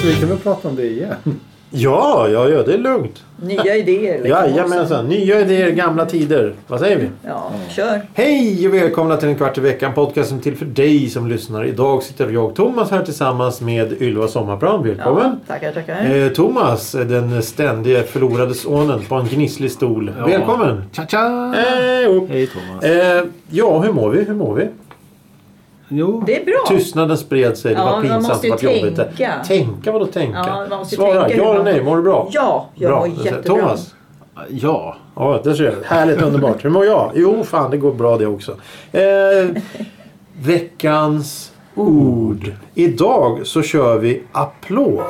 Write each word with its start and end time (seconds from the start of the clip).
Alltså, 0.00 0.06
vi 0.06 0.20
kan 0.20 0.28
väl 0.28 0.38
prata 0.38 0.68
om 0.68 0.76
det 0.76 0.86
igen. 0.86 1.40
Ja, 1.72 2.28
ja, 2.28 2.48
ja, 2.48 2.62
det 2.62 2.74
är 2.74 2.78
lugnt. 2.78 3.24
Nya 3.42 3.76
idéer. 3.76 4.14
liksom 4.22 4.30
Jajamensan, 4.30 5.08
nya 5.08 5.40
idéer, 5.40 5.70
gamla 5.70 6.06
tider. 6.06 6.54
Vad 6.66 6.80
säger 6.80 6.96
vi? 6.96 7.08
Ja, 7.26 7.52
kör. 7.68 8.00
Hej 8.14 8.68
och 8.68 8.74
välkomna 8.74 9.16
till 9.16 9.28
en 9.28 9.36
kvart 9.36 9.58
i 9.58 9.60
veckan. 9.60 9.94
Podcasten 9.94 10.40
till 10.40 10.56
för 10.56 10.64
dig 10.64 11.08
som 11.08 11.28
lyssnar. 11.28 11.64
Idag 11.64 12.02
sitter 12.02 12.30
jag, 12.30 12.54
Thomas, 12.54 12.90
här 12.90 13.02
tillsammans 13.04 13.60
med 13.60 14.02
Ylva 14.02 14.28
Sommarplan. 14.28 14.84
Välkommen! 14.84 15.40
Ja, 15.46 15.54
tackar, 15.54 15.72
tackar. 15.72 16.14
Eh, 16.14 16.28
Thomas, 16.28 16.92
den 16.92 17.42
ständige 17.42 18.02
förlorade 18.02 18.54
sonen 18.54 19.00
på 19.08 19.14
en 19.14 19.26
gnisslig 19.26 19.70
stol. 19.70 20.12
Ja. 20.18 20.26
Välkommen! 20.26 20.84
Tja 20.92 21.06
tja! 21.06 21.54
Eh. 21.56 22.22
Hej 22.28 22.46
Thomas. 22.46 22.84
Eh, 22.84 23.24
ja, 23.50 23.78
hur 23.78 23.92
mår 23.92 24.10
vi? 24.10 24.24
Hur 24.24 24.34
mår 24.34 24.54
vi? 24.54 24.68
Jo. 25.92 26.22
Det 26.26 26.36
är 26.40 26.44
bra. 26.44 26.64
Tystnaden 26.68 27.18
spred 27.18 27.58
sig. 27.58 27.74
Det 27.74 27.80
Ja, 27.80 27.84
var 27.90 28.00
pinsamt. 28.00 28.28
måste 28.28 28.46
Det 28.46 28.66
var 28.66 28.72
jobbigt. 28.74 28.96
tänka. 28.96 29.32
Tänka? 29.46 29.92
Vadå 29.92 30.06
tänka? 30.06 30.66
Ja, 30.70 30.84
Svara. 30.84 31.22
tänka 31.28 31.36
ja 31.44 31.54
eller 31.54 31.64
nej. 31.64 31.82
Mår 31.84 31.96
du 31.96 32.02
bra? 32.02 32.28
Ja, 32.30 32.68
jag 32.74 32.90
bra. 32.90 32.98
mår 32.98 33.08
jättebra. 33.08 33.42
Thomas? 33.42 33.94
Ja. 34.48 34.96
Ja, 35.16 35.40
det 35.44 35.54
ser 35.54 35.64
jag. 35.64 35.72
Härligt, 35.96 36.22
underbart. 36.22 36.64
Hur 36.64 36.70
mår 36.70 36.84
jag? 36.86 37.10
Jo, 37.14 37.44
fan 37.44 37.70
det 37.70 37.76
går 37.76 37.92
bra 37.92 38.16
det 38.16 38.26
också. 38.26 38.52
Eh, 38.92 39.02
veckans 40.42 41.52
ord. 41.74 42.52
Idag 42.74 43.46
så 43.46 43.62
kör 43.62 43.98
vi 43.98 44.22
applåd. 44.32 45.04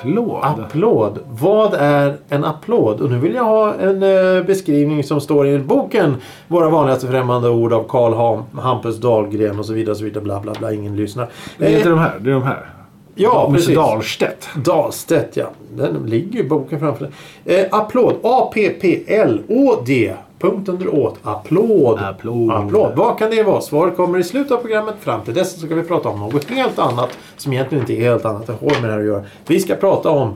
Applåd. 0.00 0.40
Applåd. 0.42 1.18
Vad 1.28 1.74
är 1.74 2.16
en 2.28 2.44
applåd? 2.44 3.00
Och 3.00 3.10
nu 3.10 3.18
vill 3.18 3.34
jag 3.34 3.44
ha 3.44 3.74
en 3.74 4.02
eh, 4.02 4.42
beskrivning 4.44 5.04
som 5.04 5.20
står 5.20 5.46
i 5.46 5.58
boken 5.58 6.16
Våra 6.48 6.68
vanligaste 6.68 7.06
främmande 7.06 7.48
ord 7.48 7.72
av 7.72 7.84
Karl 7.88 8.14
Ham, 8.14 8.42
Hampus 8.62 8.96
Dahlgren 8.96 9.58
och 9.58 9.66
så 9.66 9.72
vidare. 9.72 9.96
Så 9.96 10.04
vidare 10.04 10.24
bla, 10.24 10.40
bla, 10.40 10.52
bla. 10.58 10.72
Ingen 10.72 10.96
lyssnar. 10.96 11.28
det 11.58 11.64
är 11.66 11.70
inte 11.76 11.88
Eh, 11.88 11.94
de 11.94 11.98
här. 12.00 12.18
Det 12.20 12.30
är 12.30 12.34
de 12.34 12.42
här. 12.42 12.66
ja, 13.14 13.50
precis. 13.52 13.74
Dahlstedt. 13.74 14.48
Dahlstedt, 14.64 15.36
ja. 15.36 15.46
Den 15.76 16.06
ligger 16.06 16.32
ju 16.38 16.40
i 16.46 16.48
boken 16.48 16.80
framför 16.80 17.04
dig. 17.44 17.60
Eh, 17.60 17.66
applåd. 17.70 18.14
A-P-P-L-O-D. 18.22 20.14
Punkt 20.38 20.68
under 20.68 20.94
åt. 20.94 21.18
Applåd. 21.22 21.98
Applåd. 21.98 22.50
Applåd. 22.50 22.92
Vad 22.96 23.18
kan 23.18 23.30
det 23.30 23.42
vara? 23.42 23.60
Svaret 23.60 23.96
kommer 23.96 24.18
i 24.18 24.24
slutet 24.24 24.52
av 24.52 24.56
programmet. 24.56 24.94
Fram 25.00 25.24
till 25.24 25.34
dess 25.34 25.52
så 25.52 25.66
ska 25.66 25.74
vi 25.74 25.82
prata 25.82 26.08
om 26.08 26.20
något 26.20 26.50
helt 26.50 26.78
annat. 26.78 27.18
Som 27.36 27.52
egentligen 27.52 27.82
inte 27.82 27.92
är 27.92 28.00
helt 28.00 28.24
annat. 28.24 28.46
Det 28.46 28.52
har 28.52 28.80
med 28.80 28.90
det 28.90 28.92
här 28.92 28.98
att 28.98 29.06
göra. 29.06 29.24
Vi 29.46 29.60
ska 29.60 29.74
prata 29.74 30.10
om 30.10 30.34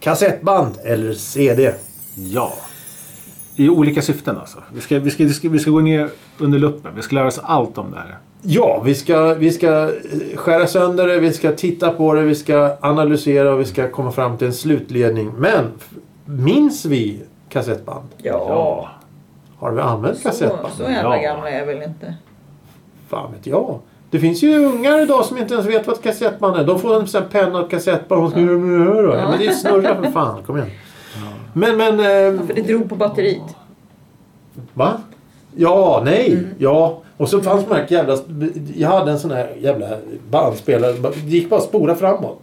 kassettband 0.00 0.74
eller 0.84 1.12
CD. 1.12 1.74
Ja. 2.14 2.52
I 3.56 3.68
olika 3.68 4.02
syften 4.02 4.36
alltså. 4.38 4.58
Vi 4.74 4.80
ska, 4.80 4.98
vi, 4.98 5.10
ska, 5.10 5.24
vi, 5.24 5.32
ska, 5.32 5.48
vi 5.48 5.58
ska 5.58 5.70
gå 5.70 5.80
ner 5.80 6.10
under 6.38 6.58
luppen. 6.58 6.92
Vi 6.96 7.02
ska 7.02 7.14
lära 7.14 7.26
oss 7.26 7.40
allt 7.42 7.78
om 7.78 7.90
det 7.90 7.96
här. 7.96 8.18
Ja, 8.42 8.82
vi 8.84 8.94
ska, 8.94 9.34
vi 9.34 9.50
ska 9.50 9.82
eh, 9.82 9.90
skära 10.36 10.66
sönder 10.66 11.06
det, 11.06 11.20
vi 11.20 11.32
ska 11.32 11.52
titta 11.52 11.90
på 11.90 12.14
det, 12.14 12.22
vi 12.22 12.34
ska 12.34 12.76
analysera 12.80 13.52
och 13.52 13.60
vi 13.60 13.64
ska 13.64 13.90
komma 13.90 14.12
fram 14.12 14.38
till 14.38 14.46
en 14.46 14.52
slutledning. 14.52 15.32
Men 15.38 15.64
minns 16.24 16.84
vi 16.84 17.22
kassettband? 17.48 18.08
Ja. 18.16 18.88
Har 19.64 19.72
vi 19.72 19.80
använt 19.80 20.18
Så, 20.18 20.22
kassettband? 20.28 20.74
så 20.76 20.82
jävla 20.82 21.16
Ja. 21.16 21.22
gamla 21.22 21.50
är 21.50 21.58
jag 21.58 21.66
väl 21.66 21.82
inte. 21.82 22.14
Fan 23.08 23.32
vet 23.32 23.46
jag. 23.46 23.78
Det 24.10 24.18
finns 24.18 24.42
ju 24.42 24.64
ungar 24.66 25.02
idag 25.02 25.24
som 25.24 25.38
inte 25.38 25.54
ens 25.54 25.66
vet 25.66 25.86
vad 25.86 25.96
ett 25.96 26.02
kassettband 26.02 26.56
är. 26.56 26.64
De 26.64 26.78
får 26.80 26.94
en 27.00 27.06
sån 27.06 27.22
här 27.22 27.28
penna 27.28 27.58
och 27.58 27.64
ett 27.64 27.70
kassettband. 27.70 28.36
Med 28.36 28.46
det 28.48 28.94
här 28.94 29.02
då? 29.02 29.14
Ja, 29.14 29.28
men 29.30 29.38
det 29.38 29.46
är 29.46 29.52
snurra 29.52 30.02
för 30.02 30.10
fan. 30.10 30.42
Kom 30.42 30.56
igen. 30.56 30.70
Men, 31.52 31.76
men... 31.76 31.92
Eh, 32.00 32.46
För 32.46 32.54
det 32.54 32.62
drog 32.62 32.88
på 32.88 32.94
batteriet. 32.94 33.42
va? 34.74 34.92
Ja, 35.56 36.02
nej. 36.04 36.32
Mm. 36.32 36.46
Ja. 36.58 36.98
Och 37.16 37.28
så 37.28 37.40
fanns 37.40 37.64
de 37.68 37.74
här 37.74 37.86
jävla... 37.88 38.16
Jag 38.76 38.88
hade 38.88 39.10
en 39.12 39.18
sån 39.18 39.30
här 39.30 39.52
jävla 39.60 39.86
bandspelare. 40.30 40.92
Det 40.92 41.18
gick 41.20 41.50
bara 41.50 41.56
att 41.60 41.66
spola 41.66 41.94
framåt. 41.94 42.42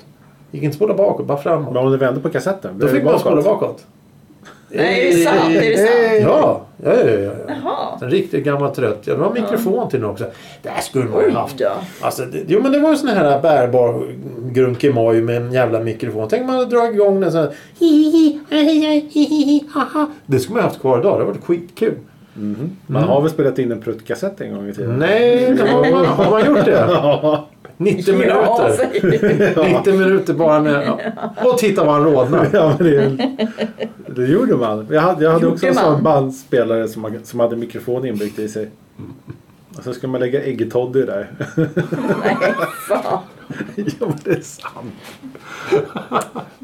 Det 0.51 0.57
gick 0.57 0.63
inte 0.63 0.73
att 0.73 0.75
spola 0.77 0.93
bakåt, 0.93 1.25
bara 1.25 1.37
framåt. 1.37 1.73
Men 1.73 1.83
om 1.85 1.91
du 1.91 1.97
vänder 1.97 2.21
på 2.21 2.29
kassetten. 2.29 2.79
Då 2.79 2.87
fick 2.87 3.03
man 3.03 3.19
spola 3.19 3.41
bakåt. 3.41 3.85
Nej, 4.73 5.07
är 5.07 5.17
det 5.17 5.23
sant? 5.23 5.55
Är 5.55 5.61
det 5.61 5.77
sant? 5.77 6.21
Ja, 6.21 6.65
ja, 6.83 6.93
ja. 6.93 7.09
ja, 7.09 7.17
ja. 7.23 7.31
Jaha. 7.47 7.99
En 8.01 8.09
riktigt 8.09 8.43
gammal 8.45 8.75
trött. 8.75 8.99
Ja, 9.03 9.13
det 9.13 9.19
var 9.19 9.33
mikrofon 9.33 9.89
till 9.89 10.01
den 10.01 10.09
också. 10.09 10.25
Det 10.61 10.69
här 10.69 10.81
skulle 10.81 11.05
man 11.05 11.23
ju 11.23 11.31
haft. 11.31 11.61
Alltså, 12.01 12.25
det, 12.25 12.43
jo 12.47 12.61
men 12.61 12.71
det 12.71 12.79
var 12.79 12.89
ju 12.89 12.95
sån 12.95 13.09
här 13.09 13.41
bärbar 13.41 14.07
grunkemoj 14.51 15.21
med 15.21 15.37
en 15.37 15.51
jävla 15.51 15.79
mikrofon. 15.79 16.27
Tänk 16.29 16.45
man 16.47 16.55
hade 16.55 16.69
dragit 16.75 16.95
igång 16.95 17.19
den 17.19 17.31
så 17.31 17.37
här. 17.37 17.53
Det 20.25 20.39
skulle 20.39 20.55
man 20.55 20.63
haft 20.63 20.81
kvar 20.81 20.99
idag. 20.99 21.13
Det 21.13 21.23
hade 21.23 21.25
varit 21.25 21.43
skitkul. 21.43 21.93
Man 22.87 23.03
har 23.03 23.21
väl 23.21 23.31
spelat 23.31 23.59
in 23.59 23.71
en 23.71 23.81
pruttkassett 23.81 24.41
en 24.41 24.53
gång 24.55 24.69
i 24.69 24.73
tiden. 24.73 24.99
Nej, 24.99 25.53
det 25.57 25.67
har, 25.69 25.91
man, 25.91 26.05
har 26.05 26.31
man 26.31 26.45
gjort 26.45 26.65
det? 26.65 27.41
Ja. 27.85 27.93
90 27.95 28.13
Ja, 28.13 28.17
minuter. 28.17 28.75
säger 28.77 29.55
du. 29.63 29.73
90 29.77 29.93
minuter 29.93 30.33
bara 30.33 30.59
med... 30.61 30.91
Och 31.45 31.57
titta 31.57 31.83
vad 31.85 31.93
han 31.93 32.03
rodnar. 32.03 32.47
Ja, 32.53 32.75
men 32.79 32.87
det, 32.87 33.17
det 34.15 34.25
gjorde 34.27 34.55
man. 34.55 34.87
Jag 34.91 35.01
hade, 35.01 35.23
jag 35.23 35.31
hade 35.31 35.47
också 35.47 35.67
en 35.67 35.75
sån 35.75 36.03
bandspelare 36.03 36.87
som, 36.87 37.19
som 37.23 37.39
hade 37.39 37.55
mikrofon 37.55 38.05
inbyggt 38.05 38.39
i 38.39 38.47
sig. 38.49 38.69
Och 39.77 39.83
så 39.83 39.93
skulle 39.93 40.11
man 40.11 40.21
lägga 40.21 40.43
äggetoddy 40.43 41.05
där. 41.05 41.31
Nej, 41.55 42.37
fan. 42.87 43.19
ja, 43.75 43.93
men 43.99 44.13
det 44.23 44.31
är 44.31 44.41
sant. 44.41 44.93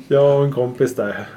Jag 0.07 0.37
och 0.39 0.45
en 0.45 0.53
kompis 0.53 0.95
där. 0.95 1.27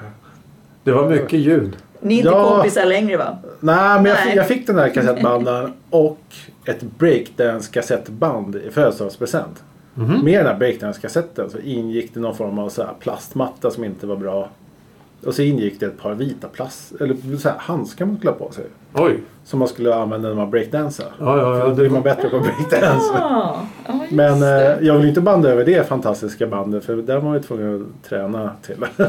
Det 0.85 0.93
var 0.93 1.09
mycket 1.09 1.39
ljud. 1.41 1.77
Ni 2.01 2.15
är 2.15 2.19
inte 2.19 2.29
Ja. 2.29 2.55
kompisar 2.57 2.85
längre 2.87 3.17
va? 3.17 3.39
Nej, 3.61 3.77
men 3.95 4.05
jag, 4.05 4.15
Nej. 4.15 4.27
fick, 4.27 4.37
jag 4.37 4.49
fick 4.49 4.67
den 4.67 4.77
där 4.77 4.89
kassettbanden 4.95 5.73
och 5.91 6.21
ett 6.65 6.83
breakdance-kassettband 6.99 8.57
i 8.57 8.71
födelsedagspresent. 8.71 9.63
Med 9.95 10.41
den 10.41 10.47
här 10.47 10.57
breakdance-kassetten 10.59 11.51
så 11.51 11.59
ingick 11.59 12.15
det 12.15 12.21
någon 12.21 12.37
form 12.37 12.59
av 12.59 12.69
så 12.69 12.83
här 12.83 12.93
plastmatta 13.01 13.71
som 13.71 13.85
inte 13.85 14.07
var 14.07 14.17
bra. 14.17 14.49
Och 15.25 15.35
så 15.35 15.43
ingick 15.43 15.81
det 15.81 15.87
ett 15.87 15.99
par 15.99 16.15
vita 16.15 16.49
plast, 16.49 16.93
eller 17.01 17.37
så 17.37 17.49
här 17.49 17.59
handskar 17.59 18.07
man 18.07 18.17
skulle 18.17 18.31
ha 18.31 18.39
på 18.39 18.53
sig. 18.53 18.65
Oj. 18.95 19.21
Som 19.45 19.59
man 19.59 19.69
skulle 19.69 19.95
använda 19.95 20.29
när 20.29 20.37
man 20.37 20.51
breakdansar. 20.51 21.07
Ja, 21.19 21.39
ja, 21.39 21.57
ja. 21.57 21.61
För 21.61 21.69
då 21.69 21.75
blir 21.75 21.91
man 21.91 22.03
bättre 22.03 22.29
på 22.29 22.39
breakdance. 22.39 23.13
Ja, 23.15 23.67
just 24.01 24.13
Men 24.13 24.43
eh, 24.43 24.87
jag 24.87 24.99
vill 24.99 25.09
inte 25.09 25.21
banda 25.21 25.49
över 25.49 25.65
det 25.65 25.89
fantastiska 25.89 26.47
bandet 26.47 26.85
för 26.85 26.97
där 26.97 27.15
var 27.15 27.23
man 27.23 27.35
ju 27.35 27.43
tvungen 27.43 27.75
att 27.83 28.09
träna 28.09 28.51
till. 28.63 28.87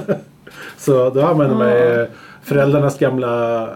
så 0.77 1.09
då 1.09 1.21
använde 1.21 1.55
man 1.55 1.69
ju 1.69 2.07
föräldrarnas 2.41 2.99
gamla 2.99 3.67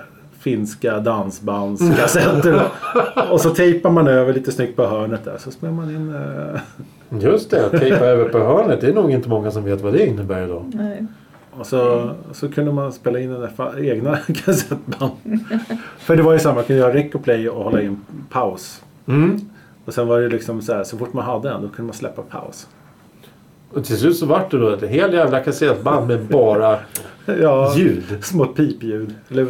finska 0.46 1.00
dansbandskassetter. 1.00 2.62
och 3.32 3.42
så 3.42 3.50
tejpar 3.50 3.90
man 3.90 4.08
över 4.08 4.34
lite 4.34 4.52
snyggt 4.52 4.76
på 4.76 4.86
hörnet 4.86 5.24
där 5.26 5.38
så 5.38 5.52
spelar 5.52 5.74
man 5.74 5.90
in... 5.90 6.16
eh, 6.16 7.22
Just 7.24 7.50
det, 7.52 7.70
tejpa 7.70 8.06
över 8.06 8.30
på 8.30 8.40
hörnet. 8.40 8.82
Det 8.82 8.88
är 8.88 8.94
nog 8.94 9.12
inte 9.12 9.30
många 9.30 9.52
som 9.52 9.64
vet 9.64 9.82
vad 9.82 9.94
det 9.94 10.06
innebär 10.08 10.46
idag. 10.46 10.72
Nej. 10.74 11.06
och 11.52 11.66
så, 11.68 12.10
så 12.32 12.50
kunde 12.50 12.72
man 12.72 12.94
spela 12.94 13.20
in 13.20 13.30
den 13.30 13.50
egna 13.86 14.18
kassettband. 14.46 15.12
för 15.98 16.16
det 16.16 16.24
var 16.24 16.34
ju 16.34 16.40
samma, 16.40 16.56
man 16.56 16.64
kunde 16.64 16.82
göra 16.82 16.94
rec 16.94 17.16
och 17.16 17.24
play 17.24 17.50
och 17.50 17.64
hålla 17.64 17.82
in 17.82 18.02
paus. 18.30 18.82
Mm. 19.08 19.40
Och 19.86 19.94
sen 19.94 20.08
var 20.08 20.20
det 20.20 20.30
liksom 20.30 20.62
så 20.62 20.74
här, 20.74 20.84
så 20.84 20.98
fort 20.98 21.14
man 21.14 21.26
hade 21.26 21.50
en 21.50 21.62
då 21.62 21.68
kunde 21.68 21.84
man 21.88 21.94
släppa 21.94 22.22
paus. 22.22 22.68
Och 23.74 23.86
till 23.86 23.98
slut 23.98 24.18
så 24.18 24.26
vart 24.26 24.52
det 24.52 24.58
då 24.58 24.70
ett 24.70 24.90
helt 24.90 25.14
jävla 25.14 25.40
kassettband 25.40 26.08
med 26.08 26.26
bara 26.26 26.80
Ja, 27.42 27.74
ljud. 27.78 28.04
små 28.24 28.46
pipljud. 28.46 29.16
Eller, 29.32 29.46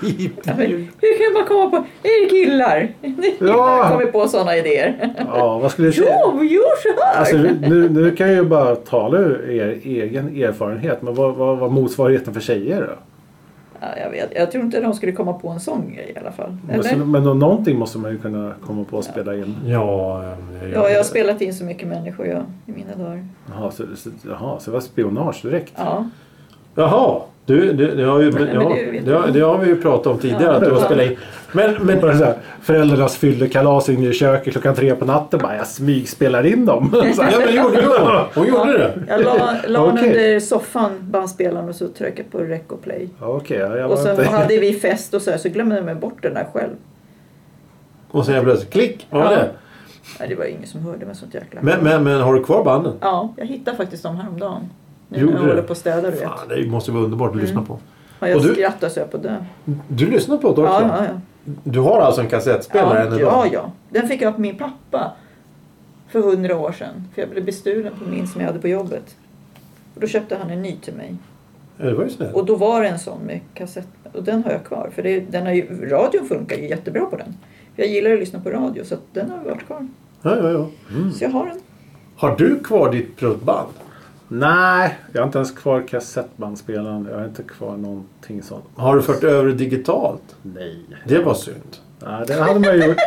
Pip. 0.00 0.32
Ja, 0.44 0.52
men 0.56 0.66
Hur 1.00 1.18
kan 1.24 1.32
man 1.34 1.44
komma 1.48 1.70
på... 1.70 1.76
Är 2.08 2.24
det 2.24 2.30
killar? 2.30 2.88
Ja. 3.48 3.88
kommit 3.92 4.12
på 4.12 4.28
sådana 4.28 4.56
idéer. 4.56 5.14
ja, 5.34 5.58
vad 5.58 5.70
skulle 5.70 5.88
du 5.88 5.92
säga? 5.92 6.16
Jo, 6.24 6.38
vi 6.38 6.46
gör 6.52 6.82
så 6.82 7.04
här! 7.04 7.18
Alltså, 7.20 7.36
nu, 7.68 7.88
nu 7.88 8.16
kan 8.16 8.26
jag 8.28 8.36
ju 8.36 8.44
bara 8.44 8.76
tala 8.76 9.18
ur 9.18 9.50
er 9.50 9.78
egen 9.84 10.42
erfarenhet. 10.42 11.02
Men 11.02 11.14
vad, 11.14 11.34
vad 11.34 11.58
var 11.58 11.68
motsvarigheten 11.68 12.34
för 12.34 12.40
tjejer 12.40 12.80
då? 12.80 12.92
Ja, 13.80 13.88
jag 14.04 14.10
vet. 14.10 14.30
Jag 14.34 14.50
tror 14.50 14.64
inte 14.64 14.80
de 14.80 14.94
skulle 14.94 15.12
komma 15.12 15.32
på 15.32 15.48
en 15.48 15.60
sån 15.60 15.92
grej 15.94 16.12
i 16.16 16.18
alla 16.18 16.32
fall. 16.32 16.56
Måste, 16.76 16.90
Eller? 16.94 17.04
men 17.04 17.22
nå- 17.24 17.34
någonting 17.34 17.78
måste 17.78 17.98
man 17.98 18.10
ju 18.10 18.18
kunna 18.18 18.52
komma 18.66 18.84
på 18.84 18.98
att 18.98 19.04
spela 19.04 19.34
in. 19.36 19.54
Ja, 19.66 20.24
Ja, 20.74 20.88
jag 20.90 20.96
har 20.98 21.04
spelat 21.04 21.40
in 21.40 21.54
så 21.54 21.64
mycket 21.64 21.88
människor 21.88 22.26
jag, 22.26 22.42
i 22.66 22.72
mina 22.72 22.96
dagar. 23.04 23.26
Jaha, 23.54 23.70
så, 23.70 23.84
så, 23.96 24.10
jaha, 24.28 24.58
så 24.60 24.70
det 24.70 24.74
var 24.74 24.80
spionage 24.80 25.40
direkt? 25.42 25.72
Ja. 25.76 26.06
Jaha. 26.74 27.20
Du, 27.46 27.72
det, 27.72 27.94
det, 27.94 28.02
har 28.04 28.20
ju, 28.20 28.32
men 28.32 28.48
ja, 28.54 28.68
det 28.68 29.00
det, 29.00 29.12
har, 29.12 29.28
det 29.28 29.40
har 29.40 29.58
vi 29.58 29.66
ju 29.66 29.82
pratat 29.82 30.06
om 30.06 30.18
tidigare 30.18 30.44
Ja. 30.44 30.52
att 30.52 30.64
du 30.64 30.70
har 30.70 30.80
spelat 30.80 31.06
in. 31.06 31.16
Men, 31.52 31.74
men 31.86 32.00
Bara 32.00 32.18
så 32.18 32.24
här, 32.24 32.34
föräldrarnas 32.62 33.16
fyllekalas 33.16 33.88
inne 33.88 34.06
i 34.08 34.12
köket 34.12 34.52
klockan 34.52 34.74
tre 34.74 34.94
på 34.94 35.04
natten. 35.04 35.40
Bara, 35.42 35.56
jag 35.56 35.66
smygspelar 35.66 36.46
in 36.46 36.66
dem. 36.66 36.90
Så 37.14 37.22
Ja 37.22 37.24
här. 37.24 37.46
men 37.46 37.54
gjorde 37.56 37.82
hon. 37.86 38.24
Hon 38.34 38.46
gjorde 38.46 38.78
det. 38.78 38.94
Jag 39.08 39.20
la, 39.24 39.54
la 39.68 39.86
den 39.86 39.92
Okej. 39.98 40.08
under 40.08 40.40
soffan, 40.40 40.90
bandspelaren, 41.00 41.68
och 41.68 41.74
så 41.74 41.88
tryckte 41.88 42.22
på 42.22 42.38
rec 42.38 42.62
och 42.68 42.82
play. 42.82 43.08
Ja, 43.20 43.26
Okej, 43.26 43.58
ja, 43.58 43.76
jag 43.76 43.90
Och 43.90 43.98
så 43.98 44.10
inte... 44.10 44.24
hade 44.24 44.58
vi 44.58 44.72
fest 44.72 45.14
och 45.14 45.22
så, 45.22 45.30
här, 45.30 45.38
så 45.38 45.48
glömde 45.48 45.74
jag 45.76 45.84
mig 45.84 45.94
bort 45.94 46.22
den 46.22 46.34
där 46.34 46.46
själv. 46.52 46.70
Och 48.10 48.24
sen 48.26 48.34
jag 48.34 48.44
plötsligt 48.44 48.72
klick. 48.72 49.06
Var 49.10 49.20
Ja. 49.24 49.30
det? 49.30 49.50
Nej, 50.20 50.28
det 50.28 50.34
var 50.34 50.44
ingen 50.44 50.66
som 50.66 50.80
hörde 50.80 51.06
med 51.06 51.16
sånt 51.16 51.34
jäkla 51.34 51.60
Men, 51.62 51.80
men, 51.84 52.04
men 52.04 52.20
har 52.20 52.34
du 52.34 52.44
kvar 52.44 52.64
banden? 52.64 52.92
Ja, 53.00 53.32
jag 53.36 53.46
hittade 53.46 53.76
faktiskt 53.76 54.02
dem 54.02 54.16
häromdagen. 54.16 54.70
Nu 55.18 55.26
när 55.26 55.32
jag 55.32 55.40
håller 55.40 55.62
på 55.62 55.70
och 55.70 55.76
städar, 55.76 56.02
du 56.02 56.16
vet. 56.18 56.22
Fan, 56.28 56.48
det 56.48 56.66
måste 56.70 56.92
vara 56.92 57.04
underbart 57.04 57.30
att 57.30 57.36
lyssna 57.42 57.62
på. 57.62 57.78
Ja, 58.20 58.28
jag 58.28 58.36
Och 58.36 58.42
du- 58.42 58.54
skrattar 58.54 58.88
så 58.88 59.00
jag 59.00 59.10
på 59.10 59.16
dö. 59.16 59.36
Du 59.88 60.10
lyssnar 60.10 60.36
på 60.36 60.42
det 60.54 60.62
också? 60.62 60.62
Ja, 60.82 60.82
ja, 60.98 61.04
ja. 61.04 61.20
Du 61.64 61.80
har 61.80 62.00
alltså 62.00 62.20
en 62.20 62.28
kassettspelare 62.28 63.08
Ja, 63.10 63.16
ja, 63.20 63.46
ja. 63.52 63.72
Den 63.90 64.08
fick 64.08 64.22
jag 64.22 64.34
av 64.34 64.40
min 64.40 64.58
pappa 64.58 65.12
för 66.08 66.20
hundra 66.20 66.56
år 66.58 66.72
sedan. 66.72 67.08
För 67.14 67.22
jag 67.22 67.30
blev 67.30 67.44
bestulen 67.44 67.92
på 68.04 68.10
min 68.10 68.26
som 68.26 68.40
jag 68.40 68.48
hade 68.48 68.60
på 68.60 68.68
jobbet. 68.68 69.16
Och 69.94 70.00
då 70.00 70.06
köpte 70.06 70.36
han 70.36 70.50
en 70.50 70.62
ny 70.62 70.76
till 70.76 70.94
mig. 70.94 71.16
Ja, 71.76 71.84
det 71.84 71.94
var 71.94 72.04
ju 72.04 72.10
snällt. 72.10 72.34
Och 72.34 72.46
då 72.46 72.56
var 72.56 72.82
det 72.82 72.88
en 72.88 72.98
sån 72.98 73.20
med 73.26 73.40
kassett. 73.54 73.88
Och 74.12 74.22
den 74.22 74.44
har 74.44 74.50
jag 74.52 74.64
kvar. 74.64 74.90
För 74.94 75.02
det, 75.02 75.20
den 75.20 75.46
har 75.46 75.52
ju, 75.52 75.88
radion 75.88 76.26
funkar 76.28 76.56
ju 76.56 76.68
jättebra 76.68 77.04
på 77.06 77.16
den. 77.16 77.34
Jag 77.76 77.86
gillar 77.86 78.10
att 78.12 78.18
lyssna 78.18 78.40
på 78.40 78.50
radio 78.50 78.84
så 78.84 78.94
att 78.94 79.00
den 79.12 79.30
har 79.30 79.38
varit 79.38 79.66
kvar. 79.66 79.88
Ja, 80.22 80.36
ja, 80.36 80.50
ja. 80.50 80.66
Så 81.18 81.24
jag 81.24 81.30
har 81.30 81.46
den. 81.46 81.60
Har 82.16 82.36
du 82.36 82.60
kvar 82.60 82.92
ditt 82.92 83.16
pruttband? 83.16 83.68
Nej, 84.34 84.98
jag 85.12 85.20
har 85.20 85.26
inte 85.26 85.38
ens 85.38 85.50
kvar 85.52 85.88
kassettbandspelaren. 85.88 87.08
Jag 87.10 87.18
har 87.18 87.24
inte 87.24 87.42
kvar 87.42 87.76
någonting 87.76 88.42
sånt. 88.42 88.64
Har 88.76 88.96
du 88.96 89.02
fört 89.02 89.24
över 89.24 89.44
det 89.46 89.52
digitalt? 89.54 90.36
Nej. 90.42 90.78
Det 91.06 91.18
var 91.18 91.34
synd. 91.34 91.76
Nej, 91.98 92.24
det 92.26 92.34
hade 92.34 92.60
man 92.60 92.76
ju 92.78 92.84
gjort. 92.86 92.96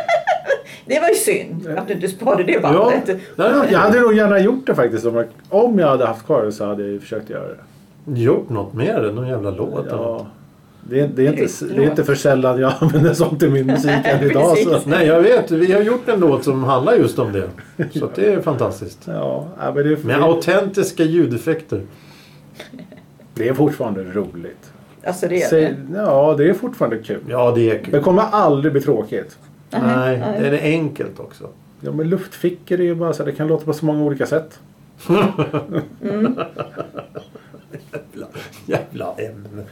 Det 0.88 1.00
var 1.00 1.08
ju 1.08 1.14
synd 1.14 1.68
att 1.78 1.88
du 1.88 1.94
inte 1.94 2.08
sparade 2.08 2.42
det 2.42 2.52
Ja, 2.52 2.60
bandet. 2.72 3.20
nej. 3.36 3.68
Jag 3.70 3.78
hade 3.78 4.00
nog 4.00 4.14
gärna 4.14 4.38
gjort 4.38 4.66
det 4.66 4.74
faktiskt. 4.74 5.06
Om 5.48 5.78
jag, 5.78 5.88
hade 5.88 6.06
haft 6.06 6.26
kvar 6.26 6.42
det 6.44 6.52
så 6.52 6.66
hade 6.66 6.82
jag 6.82 6.90
ju 6.92 7.00
försökt 7.00 7.30
göra 7.30 7.48
det. 7.48 8.20
Gjort 8.20 8.48
något 8.48 8.74
mer 8.74 9.04
än 9.04 9.14
någon 9.14 9.28
jävla 9.28 9.50
låt? 9.50 9.86
Ja. 9.90 10.26
Det 10.90 11.00
är, 11.00 11.08
det, 11.08 11.26
är 11.26 11.32
inte, 11.32 11.64
det 11.74 11.84
är 11.84 11.90
inte 11.90 12.04
för 12.04 12.14
sällan 12.14 12.60
jag 12.60 12.72
använder 12.80 13.14
sånt 13.14 13.42
i 13.42 13.48
min 13.48 13.66
musik 13.66 13.90
än 14.04 14.22
idag. 14.30 14.58
Så. 14.58 14.80
Nej, 14.84 15.06
jag 15.06 15.22
vet. 15.22 15.50
Vi 15.50 15.72
har 15.72 15.80
gjort 15.82 16.08
en 16.08 16.20
låt 16.20 16.44
som 16.44 16.64
handlar 16.64 16.94
just 16.94 17.18
om 17.18 17.32
det. 17.32 17.48
Så 17.98 18.04
att 18.04 18.14
det 18.14 18.32
är 18.32 18.40
fantastiskt. 18.40 18.98
Ja, 19.06 19.46
men 19.58 19.74
det, 19.74 19.80
är, 19.92 19.96
Med 20.06 20.22
autentiska 20.22 21.04
ljudeffekter. 21.04 21.80
det 23.34 23.48
är 23.48 23.54
fortfarande 23.54 24.02
roligt. 24.04 24.72
Alltså 25.04 25.28
det 25.28 25.42
är 25.42 25.48
Säg, 25.48 25.62
det. 25.88 25.98
ja, 25.98 26.34
det 26.38 26.48
är 26.48 26.54
fortfarande 26.54 26.98
kul. 26.98 27.20
Ja, 27.28 27.52
det 27.54 27.70
är 27.70 27.74
Det 27.74 27.78
kul. 27.78 28.02
kommer 28.02 28.22
aldrig 28.22 28.72
bli 28.72 28.80
tråkigt. 28.82 29.38
Nej, 29.70 30.18
det 30.40 30.46
är 30.58 30.62
enkelt 30.62 31.20
också. 31.20 31.48
Ja, 31.80 31.92
men 31.92 32.08
luftfickor 32.08 32.80
är 32.80 32.84
ju 32.84 32.94
bara 32.94 33.12
så 33.12 33.22
här, 33.24 33.30
det 33.30 33.36
kan 33.36 33.48
låta 33.48 33.64
på 33.64 33.72
så 33.72 33.86
många 33.86 34.02
olika 34.04 34.26
sätt. 34.26 34.60
Jävla, 37.92 38.26
jävla 38.66 39.14
ämne. 39.18 39.62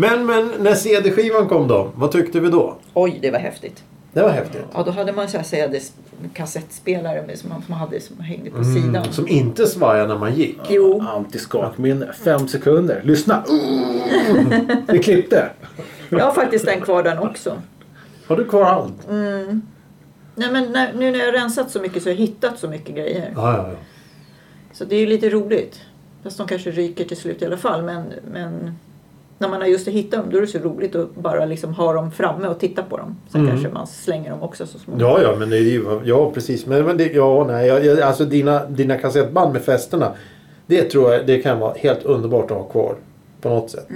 Men, 0.00 0.26
men 0.26 0.50
när 0.58 0.74
CD-skivan 0.74 1.48
kom 1.48 1.68
då? 1.68 1.90
Vad 1.94 2.12
tyckte 2.12 2.40
vi 2.40 2.48
då? 2.50 2.76
Oj, 2.94 3.18
det 3.22 3.30
var 3.30 3.38
häftigt. 3.38 3.84
Det 4.12 4.22
var 4.22 4.28
häftigt. 4.30 4.62
Ja, 4.74 4.82
då 4.82 4.90
hade 4.90 5.12
man 5.12 5.28
så 5.28 5.36
här 5.36 5.44
CD 5.44 5.80
kassettspelare 6.34 7.26
med, 7.26 7.38
som, 7.38 7.48
man, 7.48 7.62
som 7.62 7.70
man 7.72 7.78
hade 7.80 8.00
som 8.00 8.20
hängde 8.20 8.50
på 8.50 8.56
Mm, 8.56 8.74
sidan. 8.82 9.12
som 9.12 9.28
inte 9.28 9.66
svajade 9.66 10.08
när 10.08 10.18
man 10.18 10.34
gick. 10.34 10.58
Jo, 10.68 11.00
Antiskakminne. 11.00 12.12
Fem 12.12 12.48
sekunder. 12.48 13.00
Lyssna. 13.04 13.44
Det 14.86 14.98
klippte. 14.98 15.50
jag 16.08 16.24
har 16.24 16.32
faktiskt 16.32 16.64
den 16.64 16.80
kvar 16.80 17.02
den 17.02 17.18
också. 17.18 17.62
Har 18.26 18.36
du 18.36 18.44
kvar 18.44 18.62
allt? 18.64 19.08
Nej, 20.34 20.52
men 20.52 20.72
när, 20.72 20.92
nu 20.92 21.10
när 21.10 21.18
jag 21.18 21.26
har 21.26 21.32
rensat 21.32 21.70
så 21.70 21.80
mycket 21.80 22.02
så 22.02 22.08
har 22.08 22.12
jag 22.14 22.18
hittat 22.18 22.58
så 22.58 22.68
mycket 22.68 22.94
grejer. 22.96 23.32
Ja, 23.36 23.56
ja, 23.56 23.68
ja. 23.68 23.76
Så 24.72 24.84
det 24.84 24.96
är 24.96 25.00
ju 25.00 25.06
lite 25.06 25.30
roligt. 25.30 25.80
Fast 26.22 26.38
de 26.38 26.46
kanske 26.46 26.70
ryker 26.70 27.04
till 27.04 27.16
slut 27.16 27.42
i 27.42 27.46
alla 27.46 27.56
fall. 27.56 27.82
Men, 27.82 28.04
men 28.32 28.72
när 29.38 29.48
man 29.48 29.60
har 29.60 29.68
just 29.68 29.88
hittat 29.88 30.20
dem 30.20 30.30
då 30.30 30.36
är 30.36 30.40
det 30.40 30.46
så 30.46 30.58
roligt 30.58 30.96
att 30.96 31.14
bara 31.14 31.44
liksom 31.46 31.74
ha 31.74 31.92
dem 31.92 32.10
framme 32.10 32.48
och 32.48 32.58
titta 32.60 32.82
på 32.82 32.96
dem. 32.96 33.16
Sen 33.28 33.40
Mm. 33.40 33.52
kanske 33.52 33.68
man 33.72 33.86
slänger 33.86 34.30
dem 34.30 34.42
också 34.42 34.66
så 34.66 34.78
småningom. 34.78 35.10
Ja, 35.12 35.22
ja, 35.22 35.36
men 35.38 35.50
det 35.50 35.56
är 35.56 35.60
ju, 35.60 36.00
ja 36.04 36.30
precis. 36.34 36.66
Men, 36.66 36.84
men 36.84 36.96
det, 36.96 37.12
ja, 37.12 37.44
nej, 37.48 38.02
alltså 38.02 38.24
dina, 38.24 38.64
dina 38.66 38.98
kassettband 38.98 39.52
med 39.52 39.62
festerna. 39.62 40.12
Det 40.66 40.82
tror 40.84 41.12
jag 41.12 41.26
det 41.26 41.42
kan 41.42 41.58
vara 41.58 41.74
helt 41.78 42.02
underbart 42.04 42.50
att 42.50 42.56
ha 42.56 42.64
kvar. 42.64 42.94
På 43.40 43.48
något 43.48 43.70
sätt. 43.70 43.88